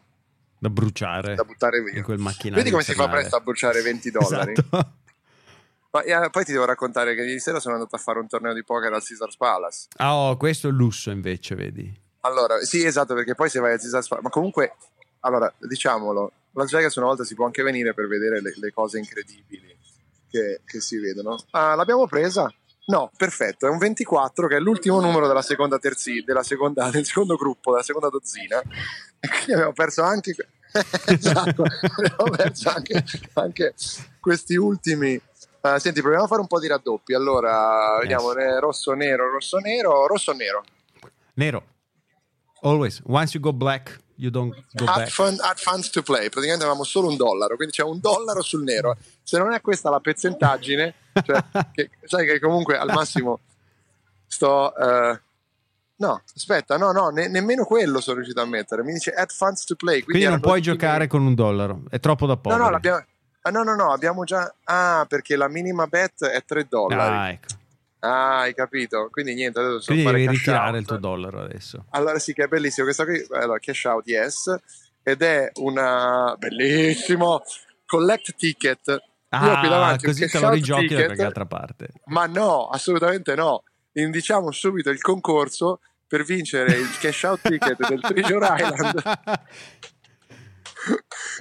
Da 0.59 0.69
bruciare 0.69 1.35
da 1.35 1.43
buttare 1.43 1.81
via. 1.83 1.97
in 1.97 2.03
quel 2.03 2.17
macchinario. 2.17 2.57
Vedi 2.57 2.71
come 2.71 2.83
si 2.83 2.93
fa 2.93 3.07
presto 3.07 3.35
a 3.35 3.39
bruciare 3.39 3.81
20 3.81 4.11
dollari? 4.11 4.51
Esatto. 4.53 4.91
Ma, 5.91 6.01
eh, 6.03 6.29
poi 6.29 6.43
ti 6.43 6.51
devo 6.51 6.65
raccontare 6.65 7.15
che 7.15 7.21
ieri 7.21 7.39
sera 7.39 7.59
sono 7.59 7.75
andato 7.75 7.95
a 7.95 7.99
fare 7.99 8.19
un 8.19 8.27
torneo 8.27 8.53
di 8.53 8.63
poker 8.63 8.93
al 8.93 9.03
Caesars 9.03 9.37
Palace. 9.37 9.87
Ah, 9.97 10.15
oh, 10.15 10.37
questo 10.37 10.67
è 10.67 10.69
il 10.69 10.75
lusso 10.75 11.09
invece, 11.09 11.55
vedi. 11.55 12.05
Allora, 12.21 12.59
sì, 12.61 12.83
esatto, 12.83 13.13
perché 13.13 13.35
poi 13.35 13.49
se 13.49 13.59
vai 13.59 13.73
al 13.73 13.79
Caesars 13.79 14.07
Palace, 14.07 14.27
ma 14.27 14.33
comunque, 14.33 14.75
allora, 15.21 15.51
diciamolo, 15.59 16.31
Las 16.53 16.71
Vegas 16.71 16.95
una 16.95 17.07
volta 17.07 17.23
si 17.23 17.35
può 17.35 17.45
anche 17.45 17.63
venire 17.63 17.93
per 17.93 18.07
vedere 18.07 18.41
le, 18.41 18.53
le 18.55 18.73
cose 18.73 18.97
incredibili 18.97 19.75
che, 20.29 20.61
che 20.65 20.81
si 20.81 20.97
vedono. 20.97 21.37
Ah, 21.51 21.75
l'abbiamo 21.75 22.07
presa? 22.07 22.51
No, 22.87 23.11
perfetto, 23.17 23.67
è 23.67 23.69
un 23.69 23.77
24 23.79 24.47
che 24.47 24.55
è 24.55 24.59
l'ultimo 24.59 25.01
numero 25.01 25.27
della 25.27 25.41
seconda 25.41 25.77
terzi, 25.77 26.23
della 26.25 26.43
seconda, 26.43 26.89
del 26.89 27.05
secondo 27.05 27.35
gruppo, 27.35 27.71
della 27.71 27.83
seconda 27.83 28.09
dozzina. 28.09 28.61
E 29.19 29.27
quindi 29.27 29.53
abbiamo 29.53 29.73
perso 29.73 30.03
anche... 30.03 30.35
esatto, 31.07 31.63
abbiamo 31.63 32.29
perso 32.35 32.69
anche, 32.69 33.03
anche 33.33 33.73
questi 34.19 34.55
ultimi... 34.55 35.19
Ah, 35.61 35.79
senti, 35.79 36.01
proviamo 36.01 36.25
a 36.25 36.27
fare 36.27 36.41
un 36.41 36.47
po' 36.47 36.59
di 36.59 36.67
raddoppi. 36.67 37.13
Allora, 37.13 37.97
vediamo, 37.99 38.33
eh, 38.33 38.59
rosso, 38.59 38.93
nero, 38.93 39.29
rosso, 39.31 39.57
nero, 39.57 40.05
rosso, 40.07 40.31
nero. 40.33 40.63
Nero. 41.33 41.63
Always. 42.61 43.01
Once 43.05 43.33
you 43.35 43.41
go 43.43 43.53
black, 43.53 43.99
you 44.15 44.29
don't 44.31 44.53
go 44.73 44.85
Add, 44.85 44.95
back. 44.97 45.09
fund, 45.09 45.39
add 45.41 45.57
funds 45.57 45.89
to 45.89 46.01
play, 46.01 46.29
praticamente 46.29 46.63
avevamo 46.63 46.83
solo 46.83 47.07
un 47.07 47.15
dollaro, 47.17 47.55
quindi 47.55 47.73
c'è 47.75 47.83
un 47.83 47.99
dollaro 47.99 48.41
sul 48.41 48.63
nero. 48.63 48.95
Se 49.23 49.37
non 49.37 49.53
è 49.53 49.61
questa 49.61 49.89
la 49.89 49.99
pezzentaggine, 49.99 50.93
cioè, 51.23 51.43
che, 51.73 51.89
sai 52.05 52.25
che 52.25 52.39
comunque 52.39 52.77
al 52.77 52.91
massimo 52.91 53.39
sto, 54.25 54.75
eh, 54.75 55.21
No, 55.99 56.21
aspetta, 56.35 56.77
no, 56.77 56.91
no, 56.91 57.09
ne- 57.09 57.27
nemmeno 57.27 57.65
quello 57.65 57.99
sono 58.01 58.17
riuscito 58.17 58.39
a 58.39 58.45
mettere. 58.45 58.83
Mi 58.83 58.93
dice 58.93 59.09
add 59.13 59.29
funds 59.31 59.63
to 59.63 59.73
play. 59.75 60.03
Quindi, 60.03 60.25
non 60.25 60.33
erano 60.33 60.47
puoi 60.47 60.61
giocare 60.61 60.97
miei- 60.97 61.07
con 61.07 61.25
un 61.25 61.33
dollaro, 61.33 61.81
è 61.89 61.99
troppo 61.99 62.27
da 62.27 62.33
No, 62.33 62.39
poveri. 62.39 62.61
no, 62.61 62.69
l'abbiamo... 62.69 63.03
ah, 63.41 63.49
no, 63.49 63.63
no, 63.63 63.75
no, 63.75 63.91
abbiamo 63.91 64.23
già... 64.23 64.53
Ah, 64.65 65.05
perché 65.07 65.35
la 65.35 65.47
minima 65.47 65.87
bet 65.87 66.25
è 66.25 66.43
3 66.43 66.67
dollari. 66.69 67.15
Ah, 67.15 67.29
ecco. 67.29 67.65
Ah, 67.99 68.39
hai 68.41 68.53
capito. 68.53 69.09
Quindi 69.11 69.33
niente, 69.33 69.59
adesso 69.59 69.85
Quindi 69.91 70.03
devi 70.03 70.27
ritirare 70.27 70.71
out. 70.71 70.79
il 70.79 70.85
tuo 70.85 70.97
dollaro 70.97 71.41
adesso. 71.41 71.85
Allora 71.91 72.19
sì 72.19 72.33
che 72.33 72.43
è 72.43 72.47
bellissimo 72.47 72.85
questa 72.85 73.05
qui, 73.05 73.25
allora 73.31 73.57
cash 73.59 73.83
out 73.85 74.07
yes, 74.07 74.55
ed 75.01 75.21
è 75.21 75.51
una 75.55 76.35
bellissimo 76.37 77.41
collect 77.85 78.35
ticket. 78.35 78.87
Ho 78.89 79.37
qui 79.39 79.49
Ah, 79.49 79.67
davanti 79.67 80.05
così 80.05 80.27
te 80.27 80.39
lo 80.39 80.49
rigiochi 80.51 80.93
da 80.93 81.05
qualche 81.05 81.23
altra 81.23 81.45
parte. 81.45 81.87
Ma 82.05 82.27
no, 82.27 82.67
assolutamente 82.67 83.35
no. 83.35 83.63
Indiciamo 83.93 84.51
subito 84.51 84.89
il 84.89 85.01
concorso 85.01 85.79
per 86.07 86.23
vincere 86.23 86.75
il 86.75 86.97
cash 86.99 87.23
out 87.23 87.41
ticket 87.41 87.87
del 87.87 87.99
Treasure 87.99 88.47
Island 88.57 89.01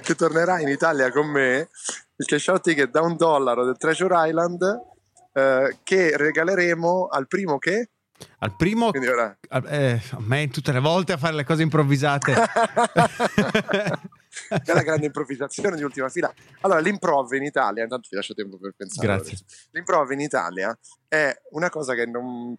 che 0.01 0.15
tornerà 0.15 0.59
in 0.59 0.67
Italia 0.67 1.11
con 1.11 1.27
me. 1.27 1.69
Il 2.15 2.25
cash 2.25 2.47
out 2.47 2.61
ticket 2.61 2.89
da 2.89 3.01
un 3.01 3.15
dollaro 3.15 3.63
del 3.65 3.77
Treasure 3.77 4.27
Island 4.27 4.61
eh, 5.33 5.77
che 5.83 6.17
regaleremo 6.17 7.07
al 7.07 7.27
primo 7.27 7.57
che? 7.59 7.91
Al 8.39 8.55
primo, 8.55 8.87
ora 8.87 9.37
eh, 9.67 10.01
a 10.11 10.17
me 10.19 10.47
tutte 10.47 10.71
le 10.71 10.79
volte 10.79 11.13
a 11.13 11.17
fare 11.17 11.35
le 11.35 11.43
cose 11.43 11.61
improvvisate. 11.61 12.33
è 14.49 14.73
la 14.73 14.81
grande 14.81 15.05
improvvisazione 15.05 15.75
di 15.75 15.83
ultima 15.83 16.09
fila. 16.09 16.33
Allora, 16.61 16.79
l'improv 16.79 17.31
in 17.33 17.43
Italia, 17.43 17.83
intanto 17.83 18.07
ti 18.09 18.15
lascio 18.15 18.33
tempo 18.33 18.57
per 18.57 18.73
pensare. 18.75 19.05
Grazie. 19.05 19.37
L'improv 19.71 20.09
in 20.11 20.21
Italia 20.21 20.75
è 21.07 21.31
una 21.51 21.69
cosa 21.69 21.93
che 21.93 22.07
non, 22.07 22.55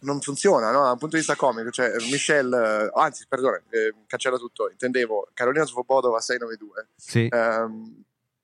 non 0.00 0.20
funziona 0.20 0.70
no? 0.70 0.82
da 0.82 0.92
un 0.92 0.98
punto 0.98 1.16
di 1.16 1.22
vista 1.22 1.36
comico. 1.36 1.70
Cioè, 1.70 1.92
Michelle, 2.10 2.84
eh, 2.86 2.90
anzi, 2.94 3.26
perdona, 3.28 3.60
eh, 3.70 3.94
cancella 4.06 4.36
tutto. 4.36 4.68
Intendevo 4.70 5.28
Carolina 5.34 5.64
Svobodova 5.64 6.20
692. 6.20 6.88
Sì, 6.96 7.26
ehm, 7.30 8.02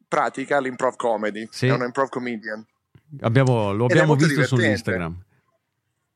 pratica 0.08 0.58
l'improv 0.60 0.96
comedy, 0.96 1.48
Sì. 1.50 1.66
è 1.66 1.72
una 1.72 1.84
improv 1.86 2.08
comedian. 2.08 2.64
abbiamo- 3.20 3.72
lo 3.72 3.84
abbiamo 3.84 4.14
visto 4.14 4.44
su. 4.44 4.56
Instagram. 4.58 5.22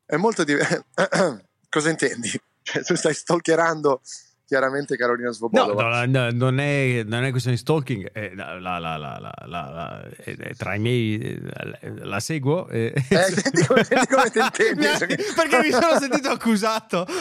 È 0.07 0.17
molto 0.17 0.43
divertente. 0.45 0.87
Cosa 1.69 1.89
intendi? 1.91 2.29
Cioè, 2.63 2.83
tu 2.85 2.95
stai 2.97 3.15
stalkerando 3.15 4.01
chiaramente 4.51 4.97
Carolina 4.97 5.29
No, 5.29 5.33
Svobodova. 5.33 6.05
no, 6.07 6.23
no, 6.25 6.31
non, 6.33 6.59
è, 6.59 7.05
non 7.07 7.23
è 7.23 7.31
questione 7.31 7.55
di 7.55 7.63
stalking, 7.63 8.11
è 8.11 8.33
la- 8.35 8.59
la- 8.59 8.79
la- 9.47 10.09
è- 10.25 10.55
tra 10.57 10.75
i 10.75 10.81
miei 10.81 11.21
eh, 11.21 11.95
la 12.01 12.19
seguo. 12.19 12.67
e- 12.69 12.93
Eh, 12.97 13.03
senti 13.31 13.65
come- 13.65 13.85
senti 13.85 14.07
come 14.09 14.31
ti 14.31 14.39
intendi? 14.41 14.87
Ha- 14.91 14.99
Perché 15.37 15.59
mi 15.63 15.71
sono 15.71 15.97
sentito 16.01 16.29
accusato. 16.31 17.07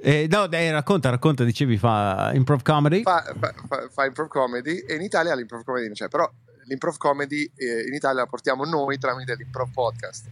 Eh, 0.00 0.28
no, 0.30 0.46
dai, 0.46 0.70
racconta, 0.70 1.10
racconta, 1.10 1.42
dicevi 1.42 1.76
fa 1.76 2.30
improv 2.32 2.62
comedy. 2.62 3.02
fa, 3.02 3.24
fa, 3.36 3.52
fa- 3.66 3.88
fa 3.90 4.04
improv 4.06 4.28
comedy 4.28 4.78
e 4.86 4.94
in 4.94 5.02
Italia 5.02 5.34
l'improv 5.34 5.64
comedy 5.64 5.86
non 5.86 5.94
c'è, 5.94 6.06
però 6.08 6.30
l'improv 6.66 6.96
comedy 6.98 7.50
eh, 7.56 7.84
in 7.88 7.94
Italia 7.94 8.20
la 8.20 8.26
portiamo 8.28 8.64
noi 8.64 8.96
tramite 8.98 9.34
l'improv 9.34 9.70
podcast 9.72 10.26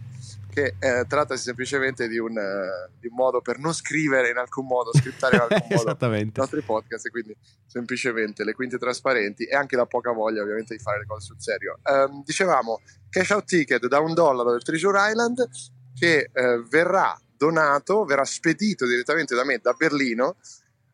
che 0.57 0.73
eh, 0.79 1.05
trattasi 1.07 1.43
semplicemente 1.43 2.07
di 2.07 2.17
un, 2.17 2.35
eh, 2.35 2.89
di 2.99 3.05
un 3.05 3.13
modo 3.13 3.41
per 3.41 3.59
non 3.59 3.73
scrivere 3.73 4.31
in 4.31 4.37
alcun 4.37 4.65
modo, 4.65 4.89
scriptare 4.91 5.35
in 5.35 5.41
alcun 5.41 5.67
modo 5.69 6.15
i 6.15 6.31
nostri 6.33 6.61
podcast 6.61 7.05
e 7.05 7.09
quindi 7.11 7.37
semplicemente 7.67 8.43
le 8.43 8.53
quinte 8.53 8.79
trasparenti 8.79 9.43
e 9.43 9.55
anche 9.55 9.75
la 9.75 9.85
poca 9.85 10.11
voglia 10.11 10.41
ovviamente 10.41 10.75
di 10.75 10.81
fare 10.81 10.97
le 10.97 11.05
cose 11.05 11.27
sul 11.27 11.35
serio. 11.39 11.77
Ehm, 11.83 12.23
dicevamo 12.23 12.81
cash 13.07 13.29
out 13.29 13.45
ticket 13.45 13.85
da 13.85 13.99
un 13.99 14.15
dollaro 14.15 14.49
del 14.49 14.63
Treasure 14.63 14.97
Island 15.11 15.47
che 15.93 16.31
eh, 16.33 16.63
verrà 16.67 17.15
donato, 17.35 18.03
verrà 18.05 18.25
spedito 18.25 18.87
direttamente 18.87 19.35
da 19.35 19.45
me 19.45 19.59
da 19.61 19.73
Berlino 19.73 20.37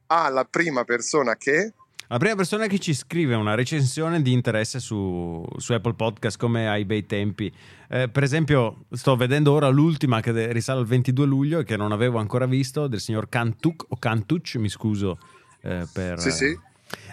alla 0.08 0.44
prima 0.44 0.84
persona 0.84 1.38
che 1.38 1.72
La 2.08 2.18
prima 2.18 2.36
persona 2.36 2.68
che 2.68 2.80
ci 2.80 2.94
scrive 2.94 3.34
una 3.36 3.56
recensione 3.56 4.22
di 4.22 4.32
interesse 4.32 4.80
su, 4.80 5.44
su 5.58 5.74
Apple 5.74 5.94
Podcast 5.94 6.38
come 6.38 6.68
ai 6.68 6.86
bei 6.86 7.06
tempi. 7.06 7.52
Eh, 7.90 8.10
per 8.10 8.24
esempio, 8.24 8.86
sto 8.92 9.16
vedendo 9.16 9.52
ora 9.52 9.70
l'ultima 9.70 10.20
che 10.20 10.52
risale 10.52 10.80
al 10.80 10.86
22 10.86 11.26
luglio 11.26 11.60
e 11.60 11.64
che 11.64 11.78
non 11.78 11.92
avevo 11.92 12.20
ancora 12.20 12.46
visto, 12.46 12.88
del 12.88 13.00
signor 13.00 13.30
Cantuc 13.30 13.86
o 13.88 13.98
Cantuc, 13.98 14.56
mi 14.56 14.70
scuso 14.70 15.18
eh, 15.62 15.88
per... 15.92 16.20
Sì, 16.20 16.32
sì. 16.32 16.60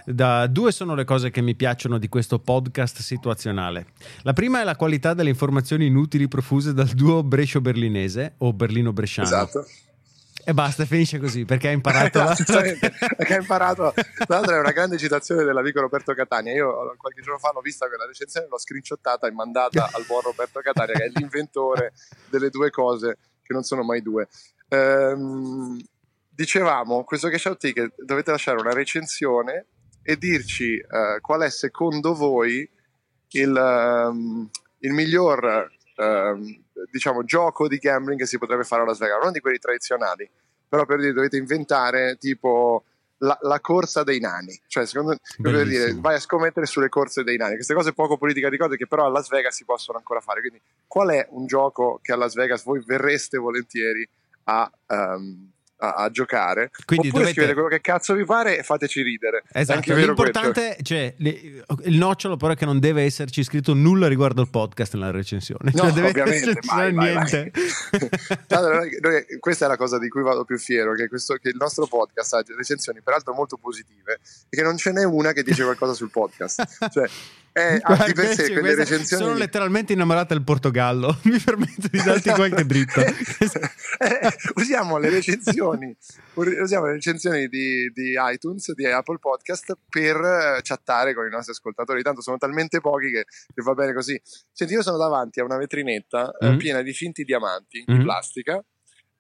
Da, 0.05 0.47
due 0.47 0.73
sono 0.73 0.95
le 0.95 1.05
cose 1.05 1.31
che 1.31 1.41
mi 1.41 1.55
piacciono 1.55 1.97
di 1.97 2.09
questo 2.09 2.39
podcast 2.39 3.01
situazionale. 3.01 3.87
La 4.23 4.33
prima 4.33 4.61
è 4.61 4.65
la 4.65 4.77
qualità 4.77 5.15
delle 5.15 5.31
informazioni 5.31 5.87
inutili 5.87 6.29
profuse 6.29 6.75
dal 6.75 6.89
duo 6.89 7.23
Brescio-Berlinese 7.23 8.35
o 8.39 8.53
Berlino-Bresciano. 8.53 9.29
Esatto. 9.29 9.67
E 10.51 10.53
basta, 10.53 10.85
finisce 10.85 11.21
così 11.21 11.45
perché 11.45 11.69
ha 11.69 11.71
imparato 11.71 12.19
la... 12.25 12.35
Perché 12.37 13.35
ha 13.35 13.39
imparato 13.39 13.93
tra 13.95 14.27
l'altro 14.27 14.57
è 14.57 14.59
una 14.59 14.73
grande 14.73 14.99
citazione 14.99 15.45
dell'amico 15.45 15.81
Roberto 15.81 16.13
Catania. 16.13 16.53
Io 16.53 16.97
qualche 16.97 17.23
giorno 17.23 17.39
fa 17.39 17.53
l'ho 17.55 17.61
vista 17.61 17.87
quella 17.87 18.05
recensione 18.05 18.49
l'ho 18.51 18.59
screenshottata 18.59 19.29
e 19.29 19.31
mandata 19.31 19.89
al 19.93 20.05
buon 20.09 20.23
Roberto 20.23 20.59
Catania 20.59 20.95
che 20.97 21.05
è 21.05 21.09
l'inventore 21.15 21.93
delle 22.29 22.51
due 22.51 22.71
cose 22.71 23.19
che 23.41 23.53
non 23.53 23.63
sono 23.63 23.85
mai 23.85 24.03
due. 24.03 24.27
Ehm, 24.71 25.81
dicevamo 26.29 27.05
questo 27.05 27.29
cash 27.29 27.45
out 27.45 27.61
ticket 27.61 27.95
dovete 28.03 28.33
lasciare 28.33 28.59
una 28.59 28.73
recensione 28.73 29.67
e 30.03 30.17
dirci 30.17 30.75
eh, 30.79 31.19
qual 31.21 31.43
è 31.43 31.51
secondo 31.51 32.13
voi 32.13 32.69
il, 33.29 33.57
ehm, 33.57 34.51
il 34.81 34.93
miglior 34.95 35.71
ehm, 35.95 36.65
diciamo 36.91 37.25
gioco 37.25 37.69
di 37.69 37.79
gambling 37.79 38.19
che 38.19 38.27
si 38.27 38.39
potrebbe 38.39 38.65
fare 38.65 38.83
a 38.83 38.85
Las 38.85 38.99
Vegas 38.99 39.23
non 39.23 39.33
di 39.33 39.41
quelli 39.41 39.59
tradizionali 39.59 40.29
però 40.69 40.87
per 40.87 41.01
dire 41.01 41.13
dovete 41.13 41.37
inventare 41.37 42.17
tipo 42.17 42.85
la, 43.21 43.37
la 43.43 43.61
corsa 43.61 44.03
dei 44.03 44.21
nani. 44.21 44.59
Cioè 44.67 44.87
secondo 44.87 45.17
per 45.41 45.67
dire 45.67 45.95
vai 45.95 46.15
a 46.15 46.21
scommettere 46.21 46.67
sulle 46.67 46.89
corse 46.89 47.25
dei 47.25 47.37
nani. 47.37 47.55
Queste 47.55 47.75
cose 47.75 47.93
poco 47.93 48.17
politica 48.17 48.49
di 48.49 48.57
cose 48.57 48.77
che 48.77 48.87
però 48.87 49.07
a 49.07 49.11
Las 49.11 49.29
Vegas 49.29 49.55
si 49.55 49.65
possono 49.65 49.99
ancora 49.99 50.21
fare. 50.21 50.41
Quindi 50.41 50.61
qual 50.87 51.11
è 51.11 51.27
un 51.31 51.47
gioco 51.47 51.99
che 52.03 52.13
a 52.13 52.17
Las 52.17 52.35
Vegas 52.35 52.63
voi 52.63 52.83
verreste 52.85 53.39
volentieri 53.39 54.09
a, 54.45 54.71
ehm, 54.87 55.51
a, 55.81 55.95
a 55.95 56.11
giocare 56.11 56.71
Quindi 56.85 57.09
oppure 57.09 57.25
dovete- 57.25 57.33
scrivete 57.33 57.53
quello 57.55 57.69
che 57.69 57.81
cazzo 57.81 58.15
vi 58.15 58.25
pare 58.25 58.59
e 58.59 58.63
fateci 58.63 59.03
ridere 59.03 59.43
Esatto, 59.53 59.95
l'importante, 59.95 60.77
cioè, 60.83 61.15
il 61.19 61.97
nocciolo 61.97 62.37
però 62.37 62.53
è 62.53 62.57
che 62.57 62.65
non 62.67 62.79
deve 62.79 63.03
esserci 63.03 63.43
scritto 63.43 63.75
nulla 63.75 64.07
riguardo 64.09 64.43
il 64.43 64.51
podcast 64.51 64.95
nella 64.95 65.11
recensione. 65.11 65.71
No, 65.75 65.83
Cioè, 65.83 65.93
deve 65.93 66.09
ovviamente, 66.09 66.59
vai, 66.67 66.93
vai. 66.93 67.13
niente. 67.15 67.51
Noi- 68.51 68.99
noi- 69.01 69.25
questa 69.39 69.65
è 69.67 69.69
la 69.69 69.77
cosa 69.77 69.99
di 69.99 70.09
cui 70.09 70.23
vado 70.23 70.45
più 70.45 70.59
fiero, 70.59 70.95
che, 70.95 71.09
questo- 71.09 71.35
che 71.37 71.49
il 71.49 71.57
nostro 71.59 71.87
podcast 71.87 72.35
ha 72.35 72.43
recensioni 72.57 73.01
peraltro 73.03 73.33
molto 73.35 73.57
positive 73.57 74.21
e 74.49 74.57
che 74.57 74.63
non 74.63 74.77
ce 74.77 74.93
n'è 74.93 75.05
una 75.05 75.33
che 75.33 75.43
dice 75.43 75.63
qualcosa 75.65 75.95
sul 75.95 76.11
podcast. 76.11 76.63
Cioè, 76.91 77.09
è 77.53 77.79
Guarda, 77.81 78.05
a 78.05 78.07
di 78.07 78.13
per 78.13 78.35
sé 78.35 78.53
quelle 78.53 78.75
recensioni... 78.75 79.23
Sono 79.25 79.37
letteralmente 79.37 79.93
innamorata 79.93 80.35
del 80.35 80.45
Portogallo. 80.45 81.19
Mi 81.25 81.39
permetto 81.39 81.89
di 81.91 82.03
darti 82.03 82.31
qualche 82.35 82.65
dritto. 82.65 83.01
Eh, 83.01 83.15
usiamo 84.55 84.99
le 84.99 85.11
recensioni 85.11 85.95
usiamo 86.35 86.87
le 86.87 86.93
recensioni 86.93 87.49
di, 87.49 87.91
di 87.93 88.15
iTunes 88.33 88.73
di 88.75 88.87
Apple 88.87 89.19
Podcast 89.19 89.77
per 89.89 90.17
eh, 90.17 90.61
chattare 90.63 91.15
con 91.15 91.27
i 91.27 91.31
nostri 91.31 91.53
ascoltatori 91.53 92.03
tanto 92.03 92.23
sono 92.23 92.39
talmente 92.39 92.81
pochi 92.81 93.11
che, 93.11 93.25
che 93.25 93.63
va 93.63 93.75
bene 93.75 93.93
così 93.93 94.19
senti 94.53 94.73
io 94.75 94.83
sono 94.83 94.97
davanti 94.97 95.41
a 95.41 95.45
una 95.45 95.57
vetrinetta 95.59 96.33
eh, 96.39 96.51
Mm. 96.51 96.57
piena 96.57 96.83
di 96.83 96.93
finti 96.93 97.25
diamanti 97.25 97.85
Mm. 97.91 97.97
di 97.97 98.03
plastica 98.03 98.65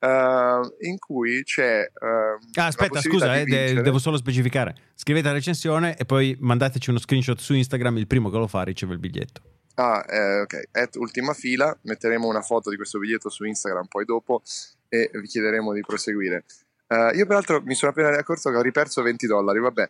eh, 0.00 0.60
in 0.88 0.98
cui 0.98 1.42
c'è 1.44 1.80
eh, 1.80 2.60
Ah, 2.60 2.66
aspetta, 2.66 3.00
scusa, 3.00 3.36
eh, 3.38 3.44
de- 3.44 3.82
devo 3.82 3.98
solo 3.98 4.16
specificare. 4.16 4.74
Scrivete 4.94 5.28
la 5.28 5.34
recensione 5.34 5.96
e 5.96 6.04
poi 6.04 6.36
mandateci 6.40 6.90
uno 6.90 6.98
screenshot 6.98 7.38
su 7.38 7.54
Instagram. 7.54 7.98
Il 7.98 8.06
primo 8.06 8.30
che 8.30 8.38
lo 8.38 8.46
fa 8.46 8.62
riceve 8.62 8.94
il 8.94 8.98
biglietto. 8.98 9.42
Ah, 9.74 10.04
eh, 10.08 10.40
ok, 10.40 10.68
at 10.72 10.96
ultima 10.96 11.32
fila, 11.32 11.76
metteremo 11.82 12.26
una 12.26 12.42
foto 12.42 12.70
di 12.70 12.76
questo 12.76 12.98
biglietto 12.98 13.30
su 13.30 13.44
Instagram 13.44 13.86
poi 13.86 14.04
dopo 14.04 14.42
e 14.88 15.10
vi 15.12 15.26
chiederemo 15.26 15.72
di 15.72 15.80
proseguire. 15.80 16.44
Eh, 16.86 17.12
io 17.14 17.24
peraltro 17.26 17.62
mi 17.62 17.74
sono 17.74 17.92
appena 17.92 18.10
accorto 18.10 18.50
che 18.50 18.56
ho 18.56 18.62
riperso 18.62 19.00
20 19.02 19.26
dollari, 19.26 19.60
vabbè. 19.60 19.88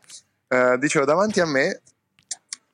Eh, 0.49 0.79
dicevo, 0.79 1.05
davanti 1.05 1.40
a 1.40 1.46
me 1.46 1.81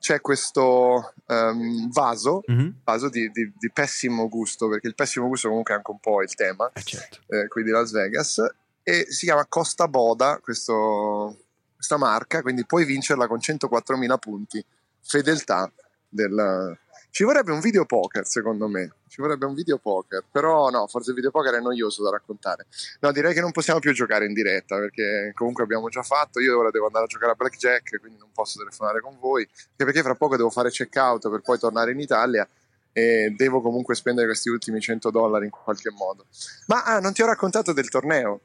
c'è 0.06 0.20
questo 0.20 1.14
ehm, 1.26 1.90
vaso, 1.90 2.42
Mhm. 2.46 2.76
vaso 2.84 3.08
di, 3.08 3.28
di- 3.32 3.52
di 3.58 3.70
pessimo 3.72 4.28
gusto, 4.28 4.68
perché 4.68 4.86
il 4.86 4.94
pessimo 4.94 5.26
gusto 5.26 5.48
comunque 5.48 5.74
è 5.74 5.76
anche 5.78 5.90
un 5.90 5.98
po' 5.98 6.22
il 6.22 6.32
tema, 6.32 6.70
Eh, 6.72 6.82
certo. 6.82 7.18
eh, 7.26 7.48
qui 7.48 7.64
di 7.64 7.70
Las 7.70 7.90
Vegas, 7.90 8.40
e 8.84 9.06
si 9.10 9.26
chiama 9.26 9.44
Costa 9.46 9.88
Boda, 9.88 10.38
questo- 10.40 11.36
questa 11.74 11.96
marca, 11.96 12.40
quindi 12.42 12.64
puoi 12.64 12.84
vincerla 12.84 13.26
con 13.26 13.40
104.000 13.40 14.16
punti, 14.16 14.64
fedeltà 15.02 15.68
del... 16.08 16.78
Ci 17.10 17.24
vorrebbe 17.24 17.50
un 17.50 17.58
video 17.60 17.84
poker, 17.84 18.24
secondo 18.26 18.68
me. 18.68 18.92
Ci 19.08 19.20
vorrebbe 19.20 19.46
un 19.46 19.54
video 19.54 19.78
poker, 19.78 20.24
però 20.30 20.68
no, 20.68 20.86
forse 20.88 21.10
il 21.10 21.16
video 21.16 21.30
poker 21.30 21.54
è 21.54 21.60
noioso 21.60 22.02
da 22.02 22.10
raccontare. 22.10 22.66
No, 23.00 23.12
direi 23.12 23.34
che 23.34 23.40
non 23.40 23.52
possiamo 23.52 23.78
più 23.78 23.92
giocare 23.92 24.26
in 24.26 24.32
diretta 24.32 24.76
perché 24.76 25.32
comunque 25.34 25.62
abbiamo 25.62 25.88
già 25.88 26.02
fatto. 26.02 26.40
Io 26.40 26.58
ora 26.58 26.70
devo 26.70 26.86
andare 26.86 27.04
a 27.04 27.08
giocare 27.08 27.32
a 27.32 27.34
blackjack, 27.34 28.00
quindi 28.00 28.18
non 28.18 28.30
posso 28.32 28.58
telefonare 28.58 29.00
con 29.00 29.16
voi. 29.18 29.42
Anche 29.42 29.84
perché 29.84 30.02
fra 30.02 30.14
poco 30.14 30.36
devo 30.36 30.50
fare 30.50 30.70
check 30.70 30.94
out 30.96 31.30
per 31.30 31.40
poi 31.40 31.58
tornare 31.58 31.92
in 31.92 32.00
Italia 32.00 32.48
e 32.92 33.34
devo 33.36 33.60
comunque 33.60 33.94
spendere 33.94 34.26
questi 34.26 34.48
ultimi 34.48 34.80
100 34.80 35.10
dollari 35.10 35.44
in 35.44 35.50
qualche 35.50 35.90
modo. 35.90 36.24
Ma 36.66 36.82
ah, 36.82 36.98
non 36.98 37.12
ti 37.12 37.20
ho 37.22 37.26
raccontato 37.26 37.74
del 37.74 37.90
torneo. 37.90 38.40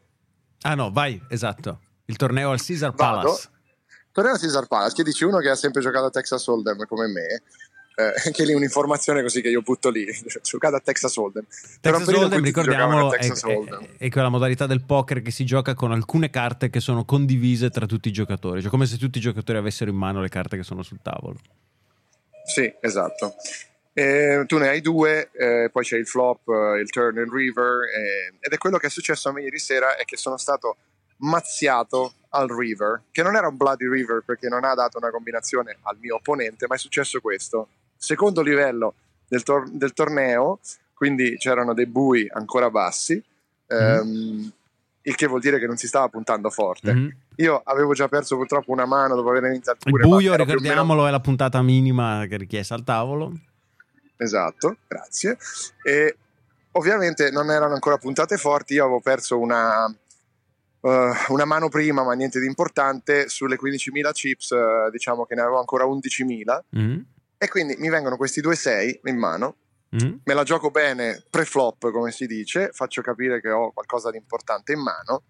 Ah 0.63 0.75
no, 0.75 0.91
vai, 0.91 1.19
esatto. 1.29 1.79
Il 2.05 2.17
torneo 2.17 2.51
al 2.51 2.61
Caesar 2.61 2.93
Palace. 2.93 3.27
Vado. 3.27 3.59
Torneo 4.11 4.33
al 4.33 4.39
Caesar 4.39 4.67
Palace, 4.67 4.93
che 4.93 5.03
dici 5.03 5.23
uno 5.23 5.37
che 5.37 5.49
ha 5.49 5.55
sempre 5.55 5.81
giocato 5.81 6.05
a 6.05 6.09
Texas 6.09 6.45
Hold'em 6.47 6.85
come 6.85 7.07
me, 7.07 7.41
eh, 7.95 8.31
che 8.31 8.45
lì 8.45 8.53
un'informazione 8.53 9.21
così 9.21 9.41
che 9.41 9.49
io 9.49 9.61
butto 9.61 9.89
lì, 9.89 10.05
giocate 10.41 10.75
a 10.75 10.79
Texas 10.79 11.15
Hold'em. 11.15 11.45
Texas 11.79 12.07
Hold'em, 12.07 12.43
ricordiamolo, 12.43 13.13
è, 13.13 13.31
Hold'em. 13.43 13.87
È, 13.97 14.05
è, 14.05 14.09
quella 14.09 14.29
modalità 14.29 14.65
del 14.65 14.83
poker 14.83 15.21
che 15.21 15.31
si 15.31 15.45
gioca 15.45 15.73
con 15.73 15.91
alcune 15.91 16.29
carte 16.29 16.69
che 16.69 16.79
sono 16.79 17.05
condivise 17.05 17.69
tra 17.69 17.85
tutti 17.85 18.07
i 18.07 18.11
giocatori, 18.11 18.61
cioè 18.61 18.69
come 18.69 18.85
se 18.85 18.97
tutti 18.97 19.17
i 19.17 19.21
giocatori 19.21 19.57
avessero 19.57 19.89
in 19.89 19.97
mano 19.97 20.21
le 20.21 20.29
carte 20.29 20.57
che 20.57 20.63
sono 20.63 20.83
sul 20.83 20.99
tavolo. 21.01 21.37
Sì, 22.45 22.73
esatto. 22.81 23.35
Eh, 23.93 24.45
tu 24.47 24.57
ne 24.57 24.69
hai 24.69 24.81
due, 24.81 25.29
eh, 25.33 25.69
poi 25.71 25.83
c'è 25.83 25.97
il 25.97 26.07
flop, 26.07 26.47
eh, 26.47 26.79
il 26.79 26.89
turn 26.89 27.17
and 27.17 27.31
river, 27.31 27.81
eh, 27.93 28.33
ed 28.39 28.53
è 28.53 28.57
quello 28.57 28.77
che 28.77 28.87
è 28.87 28.89
successo 28.89 29.29
a 29.29 29.31
me 29.33 29.41
ieri 29.41 29.59
sera, 29.59 29.97
è 29.97 30.05
che 30.05 30.15
sono 30.15 30.37
stato 30.37 30.77
mazziato 31.17 32.13
al 32.29 32.47
river, 32.47 33.03
che 33.11 33.21
non 33.23 33.35
era 33.35 33.47
un 33.47 33.57
bloody 33.57 33.87
river 33.89 34.23
perché 34.25 34.47
non 34.47 34.63
ha 34.63 34.73
dato 34.73 34.97
una 34.97 35.09
combinazione 35.09 35.77
al 35.83 35.97
mio 35.99 36.15
opponente, 36.15 36.67
ma 36.67 36.75
è 36.75 36.77
successo 36.77 37.19
questo. 37.19 37.67
Secondo 38.03 38.41
livello 38.41 38.95
del, 39.27 39.43
tor- 39.43 39.69
del 39.69 39.93
torneo, 39.93 40.59
quindi 40.95 41.37
c'erano 41.37 41.75
dei 41.75 41.85
bui 41.85 42.27
ancora 42.33 42.71
bassi, 42.71 43.21
ehm, 43.67 44.07
mm. 44.07 44.47
il 45.03 45.15
che 45.15 45.27
vuol 45.27 45.39
dire 45.39 45.59
che 45.59 45.67
non 45.67 45.77
si 45.77 45.85
stava 45.85 46.07
puntando 46.07 46.49
forte. 46.49 46.95
Mm. 46.95 47.07
Io 47.35 47.61
avevo 47.63 47.93
già 47.93 48.07
perso 48.07 48.37
purtroppo 48.37 48.71
una 48.71 48.87
mano 48.87 49.13
dopo 49.13 49.29
aver 49.29 49.43
iniziato 49.43 49.87
pure. 49.87 50.01
Il 50.01 50.09
buio, 50.09 50.33
ricordiamolo, 50.33 51.01
meno... 51.01 51.07
è 51.09 51.11
la 51.11 51.19
puntata 51.19 51.61
minima 51.61 52.25
che 52.27 52.37
richiesta 52.37 52.73
al 52.73 52.83
tavolo. 52.83 53.33
Esatto, 54.17 54.77
grazie. 54.87 55.37
E 55.83 56.17
ovviamente 56.71 57.29
non 57.29 57.51
erano 57.51 57.75
ancora 57.75 57.99
puntate 57.99 58.37
forti, 58.37 58.73
io 58.73 58.83
avevo 58.83 58.99
perso 58.99 59.37
una, 59.37 59.85
uh, 59.85 60.89
una 61.27 61.45
mano 61.45 61.69
prima, 61.69 62.03
ma 62.03 62.13
niente 62.13 62.39
di 62.39 62.47
importante, 62.47 63.29
sulle 63.29 63.59
15.000 63.61 64.11
chips, 64.11 64.49
uh, 64.49 64.89
diciamo 64.89 65.25
che 65.25 65.35
ne 65.35 65.41
avevo 65.41 65.59
ancora 65.59 65.85
11.000. 65.85 66.59
Mm. 66.77 66.99
E 67.41 67.47
quindi 67.47 67.75
mi 67.79 67.89
vengono 67.89 68.17
questi 68.17 68.39
due 68.39 68.55
6 68.55 68.99
in 69.05 69.17
mano, 69.17 69.55
mm. 69.95 70.13
me 70.23 70.33
la 70.35 70.43
gioco 70.43 70.69
bene 70.69 71.23
pre-flop, 71.27 71.89
come 71.89 72.11
si 72.11 72.27
dice, 72.27 72.69
faccio 72.71 73.01
capire 73.01 73.41
che 73.41 73.49
ho 73.49 73.71
qualcosa 73.71 74.11
di 74.11 74.17
importante 74.17 74.73
in 74.73 74.79
mano, 74.79 75.23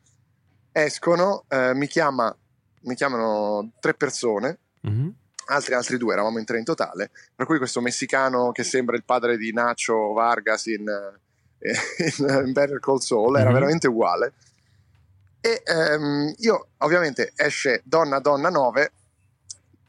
escono, 0.73 1.45
uh, 1.47 1.71
mi, 1.73 1.87
chiama, 1.87 2.35
mi 2.81 2.95
chiamano 2.95 3.71
tre 3.79 3.93
persone. 3.93 4.59
Mm 4.85 5.09
altri, 5.45 5.73
altri 5.73 5.97
due, 5.97 6.13
eravamo 6.13 6.37
in 6.37 6.45
tre 6.45 6.57
in 6.57 6.63
totale, 6.63 7.11
per 7.35 7.45
cui 7.45 7.57
questo 7.57 7.81
messicano 7.81 8.51
che 8.51 8.63
sembra 8.63 8.95
il 8.95 9.03
padre 9.03 9.37
di 9.37 9.51
Nacho 9.53 10.13
Vargas 10.13 10.65
in, 10.65 10.87
eh, 10.87 11.73
in, 12.17 12.43
in 12.45 12.51
Better 12.51 12.79
Call 12.79 12.97
Saul 12.97 13.35
era 13.35 13.45
mm-hmm. 13.45 13.53
veramente 13.53 13.87
uguale. 13.87 14.33
E 15.41 15.63
ehm, 15.65 16.33
io 16.37 16.67
ovviamente 16.77 17.31
esce 17.35 17.81
donna 17.83 18.19
donna 18.19 18.49
9, 18.49 18.91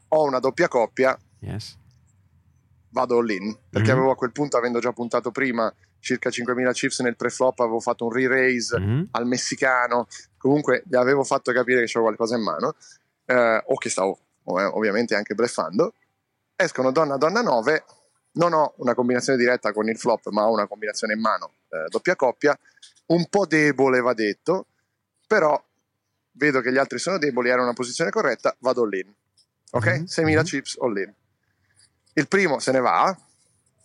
ho 0.09 0.23
una 0.23 0.39
doppia 0.39 0.67
coppia, 0.67 1.17
yes. 1.39 1.77
Vado 2.93 3.17
all'in, 3.17 3.53
perché 3.69 3.87
mm-hmm. 3.87 3.97
avevo 3.97 4.11
a 4.11 4.15
quel 4.15 4.31
punto, 4.31 4.55
avendo 4.55 4.79
già 4.79 4.93
puntato 4.93 5.31
prima 5.31 5.73
circa 5.99 6.29
5.000 6.29 6.71
chips 6.71 6.99
nel 6.99 7.15
pre-flop, 7.15 7.59
avevo 7.59 7.79
fatto 7.79 8.05
un 8.05 8.11
re-raise 8.11 8.79
mm-hmm. 8.79 9.03
al 9.11 9.25
messicano, 9.25 10.07
comunque 10.37 10.83
gli 10.85 10.95
avevo 10.95 11.23
fatto 11.23 11.51
capire 11.51 11.79
che 11.81 11.87
c'avevo 11.87 12.13
qualcosa 12.13 12.35
in 12.35 12.43
mano, 12.43 12.75
eh, 13.25 13.63
o 13.65 13.75
che 13.75 13.89
stavo 13.89 14.19
eh, 14.45 14.63
ovviamente 14.63 15.15
anche 15.15 15.33
bleffando, 15.33 15.93
escono 16.55 16.91
donna 16.91 17.17
donna 17.17 17.41
9, 17.41 17.83
non 18.33 18.53
ho 18.53 18.73
una 18.77 18.93
combinazione 18.93 19.39
diretta 19.39 19.73
con 19.73 19.89
il 19.89 19.97
flop, 19.97 20.29
ma 20.29 20.47
ho 20.47 20.51
una 20.53 20.67
combinazione 20.67 21.13
in 21.13 21.19
mano, 21.19 21.53
eh, 21.69 21.87
doppia 21.89 22.15
coppia, 22.15 22.57
un 23.07 23.27
po' 23.27 23.45
debole 23.47 23.99
va 24.01 24.13
detto, 24.13 24.67
però 25.25 25.61
vedo 26.33 26.61
che 26.61 26.71
gli 26.71 26.77
altri 26.77 26.99
sono 26.99 27.17
deboli, 27.17 27.49
era 27.49 27.63
una 27.63 27.73
posizione 27.73 28.11
corretta, 28.11 28.55
vado 28.59 28.83
all-in. 28.83 29.11
Ok? 29.71 29.87
Mm-hmm. 29.87 30.03
6.000 30.03 30.23
mm-hmm. 30.23 30.43
chips 30.43 30.77
all-in. 30.79 31.13
Il 32.13 32.27
primo 32.27 32.59
se 32.59 32.71
ne 32.71 32.79
va 32.79 33.15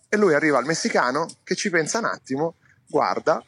e 0.07 0.17
lui 0.17 0.33
arriva 0.33 0.57
al 0.57 0.65
messicano 0.65 1.27
che 1.43 1.55
ci 1.55 1.69
pensa 1.69 1.99
un 1.99 2.05
attimo, 2.05 2.55
guarda 2.87 3.43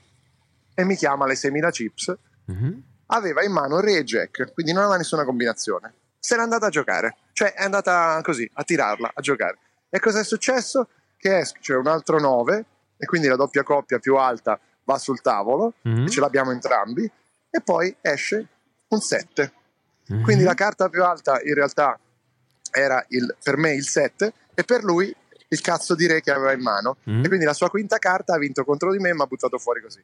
e 0.73 0.83
mi 0.83 0.95
chiama 0.95 1.25
le 1.25 1.33
6.000 1.33 1.69
chips. 1.69 2.17
Mm-hmm. 2.51 2.79
Aveva 3.07 3.43
in 3.43 3.51
mano 3.51 3.77
il 3.77 3.83
re 3.83 3.97
e 3.97 4.03
jack, 4.03 4.53
quindi 4.53 4.71
non 4.71 4.83
aveva 4.83 4.97
nessuna 4.97 5.25
combinazione 5.25 5.95
se 6.21 6.35
n'è 6.35 6.43
andata 6.43 6.67
a 6.67 6.69
giocare, 6.69 7.17
cioè 7.33 7.53
è 7.53 7.63
andata 7.63 8.21
così 8.21 8.49
a 8.53 8.63
tirarla, 8.63 9.11
a 9.15 9.21
giocare. 9.21 9.57
E 9.89 9.99
cosa 9.99 10.19
è 10.19 10.23
successo? 10.23 10.87
Che 11.17 11.39
esce 11.39 11.57
cioè 11.59 11.77
un 11.77 11.87
altro 11.87 12.19
9 12.19 12.65
e 12.95 13.05
quindi 13.07 13.27
la 13.27 13.35
doppia 13.35 13.63
coppia 13.63 13.97
più 13.97 14.15
alta 14.17 14.59
va 14.83 14.99
sul 14.99 15.19
tavolo, 15.21 15.73
mm-hmm. 15.87 16.05
ce 16.05 16.19
l'abbiamo 16.19 16.51
entrambi, 16.51 17.11
e 17.49 17.61
poi 17.61 17.93
esce 18.01 18.47
un 18.89 19.01
7. 19.01 19.53
Mm-hmm. 20.13 20.23
Quindi 20.23 20.43
la 20.43 20.53
carta 20.53 20.89
più 20.89 21.03
alta 21.03 21.41
in 21.41 21.55
realtà 21.55 21.99
era 22.71 23.03
il, 23.09 23.35
per 23.41 23.57
me 23.57 23.73
il 23.73 23.87
7 23.87 24.31
e 24.53 24.63
per 24.63 24.83
lui 24.83 25.13
il 25.47 25.61
cazzo 25.61 25.95
di 25.95 26.07
re 26.07 26.21
che 26.21 26.31
aveva 26.31 26.53
in 26.53 26.61
mano. 26.61 26.97
Mm-hmm. 27.09 27.23
E 27.23 27.27
quindi 27.27 27.45
la 27.45 27.53
sua 27.53 27.69
quinta 27.69 27.97
carta 27.97 28.35
ha 28.35 28.37
vinto 28.37 28.63
contro 28.63 28.91
di 28.91 28.99
me 28.99 29.09
e 29.09 29.13
mi 29.13 29.21
ha 29.21 29.25
buttato 29.25 29.57
fuori 29.57 29.81
così. 29.81 30.03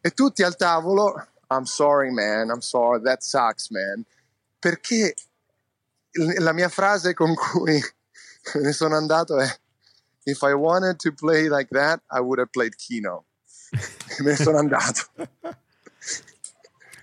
E 0.00 0.10
tutti 0.10 0.42
al 0.42 0.56
tavolo, 0.56 1.14
I'm 1.50 1.64
sorry 1.64 2.12
man, 2.12 2.48
I'm 2.48 2.60
sorry, 2.60 3.02
that 3.02 3.22
sucks 3.22 3.70
man, 3.70 4.04
perché 4.58 5.14
la 6.38 6.52
mia 6.52 6.68
frase 6.68 7.14
con 7.14 7.34
cui 7.34 7.80
ne 8.62 8.72
sono 8.72 8.96
andato 8.96 9.38
è 9.38 9.58
If 10.26 10.40
I 10.42 10.54
wanted 10.54 10.98
to 11.00 11.12
play 11.12 11.48
like 11.48 11.68
that, 11.72 12.00
I 12.10 12.20
would 12.20 12.38
have 12.38 12.50
played 12.50 12.76
Kino. 12.76 13.26
Me 14.20 14.30
ne 14.30 14.36
sono 14.36 14.58
andato. 14.58 15.02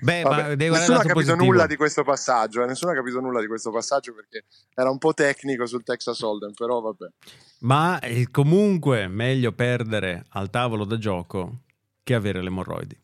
Beh, 0.02 0.22
Vabbè, 0.24 0.56
nessuno 0.56 0.98
ha 0.98 1.02
capito 1.02 1.14
positivo. 1.14 1.44
nulla 1.44 1.68
di 1.68 1.76
questo 1.76 2.04
passaggio, 2.04 2.64
eh? 2.64 2.66
nessuno 2.66 2.92
ha 2.92 2.96
capito 2.96 3.20
nulla 3.20 3.40
di 3.40 3.48
questo 3.48 3.72
passaggio 3.72 4.14
perché 4.14 4.46
era 4.74 4.90
un 4.90 4.98
po' 4.98 5.14
tecnico 5.14 5.66
sul 5.66 5.84
Texas 5.84 6.20
Hold'em, 6.22 6.54
però 6.54 6.82
vabbè. 6.82 7.08
Ma 7.60 8.00
è 8.00 8.24
comunque 8.32 9.08
meglio 9.08 9.52
perdere 9.52 10.26
al 10.30 10.50
tavolo 10.50 10.86
da 10.86 10.98
gioco 10.98 11.62
che 12.04 12.14
avere 12.16 12.42
le 12.42 12.48
emorroidi. 12.48 13.02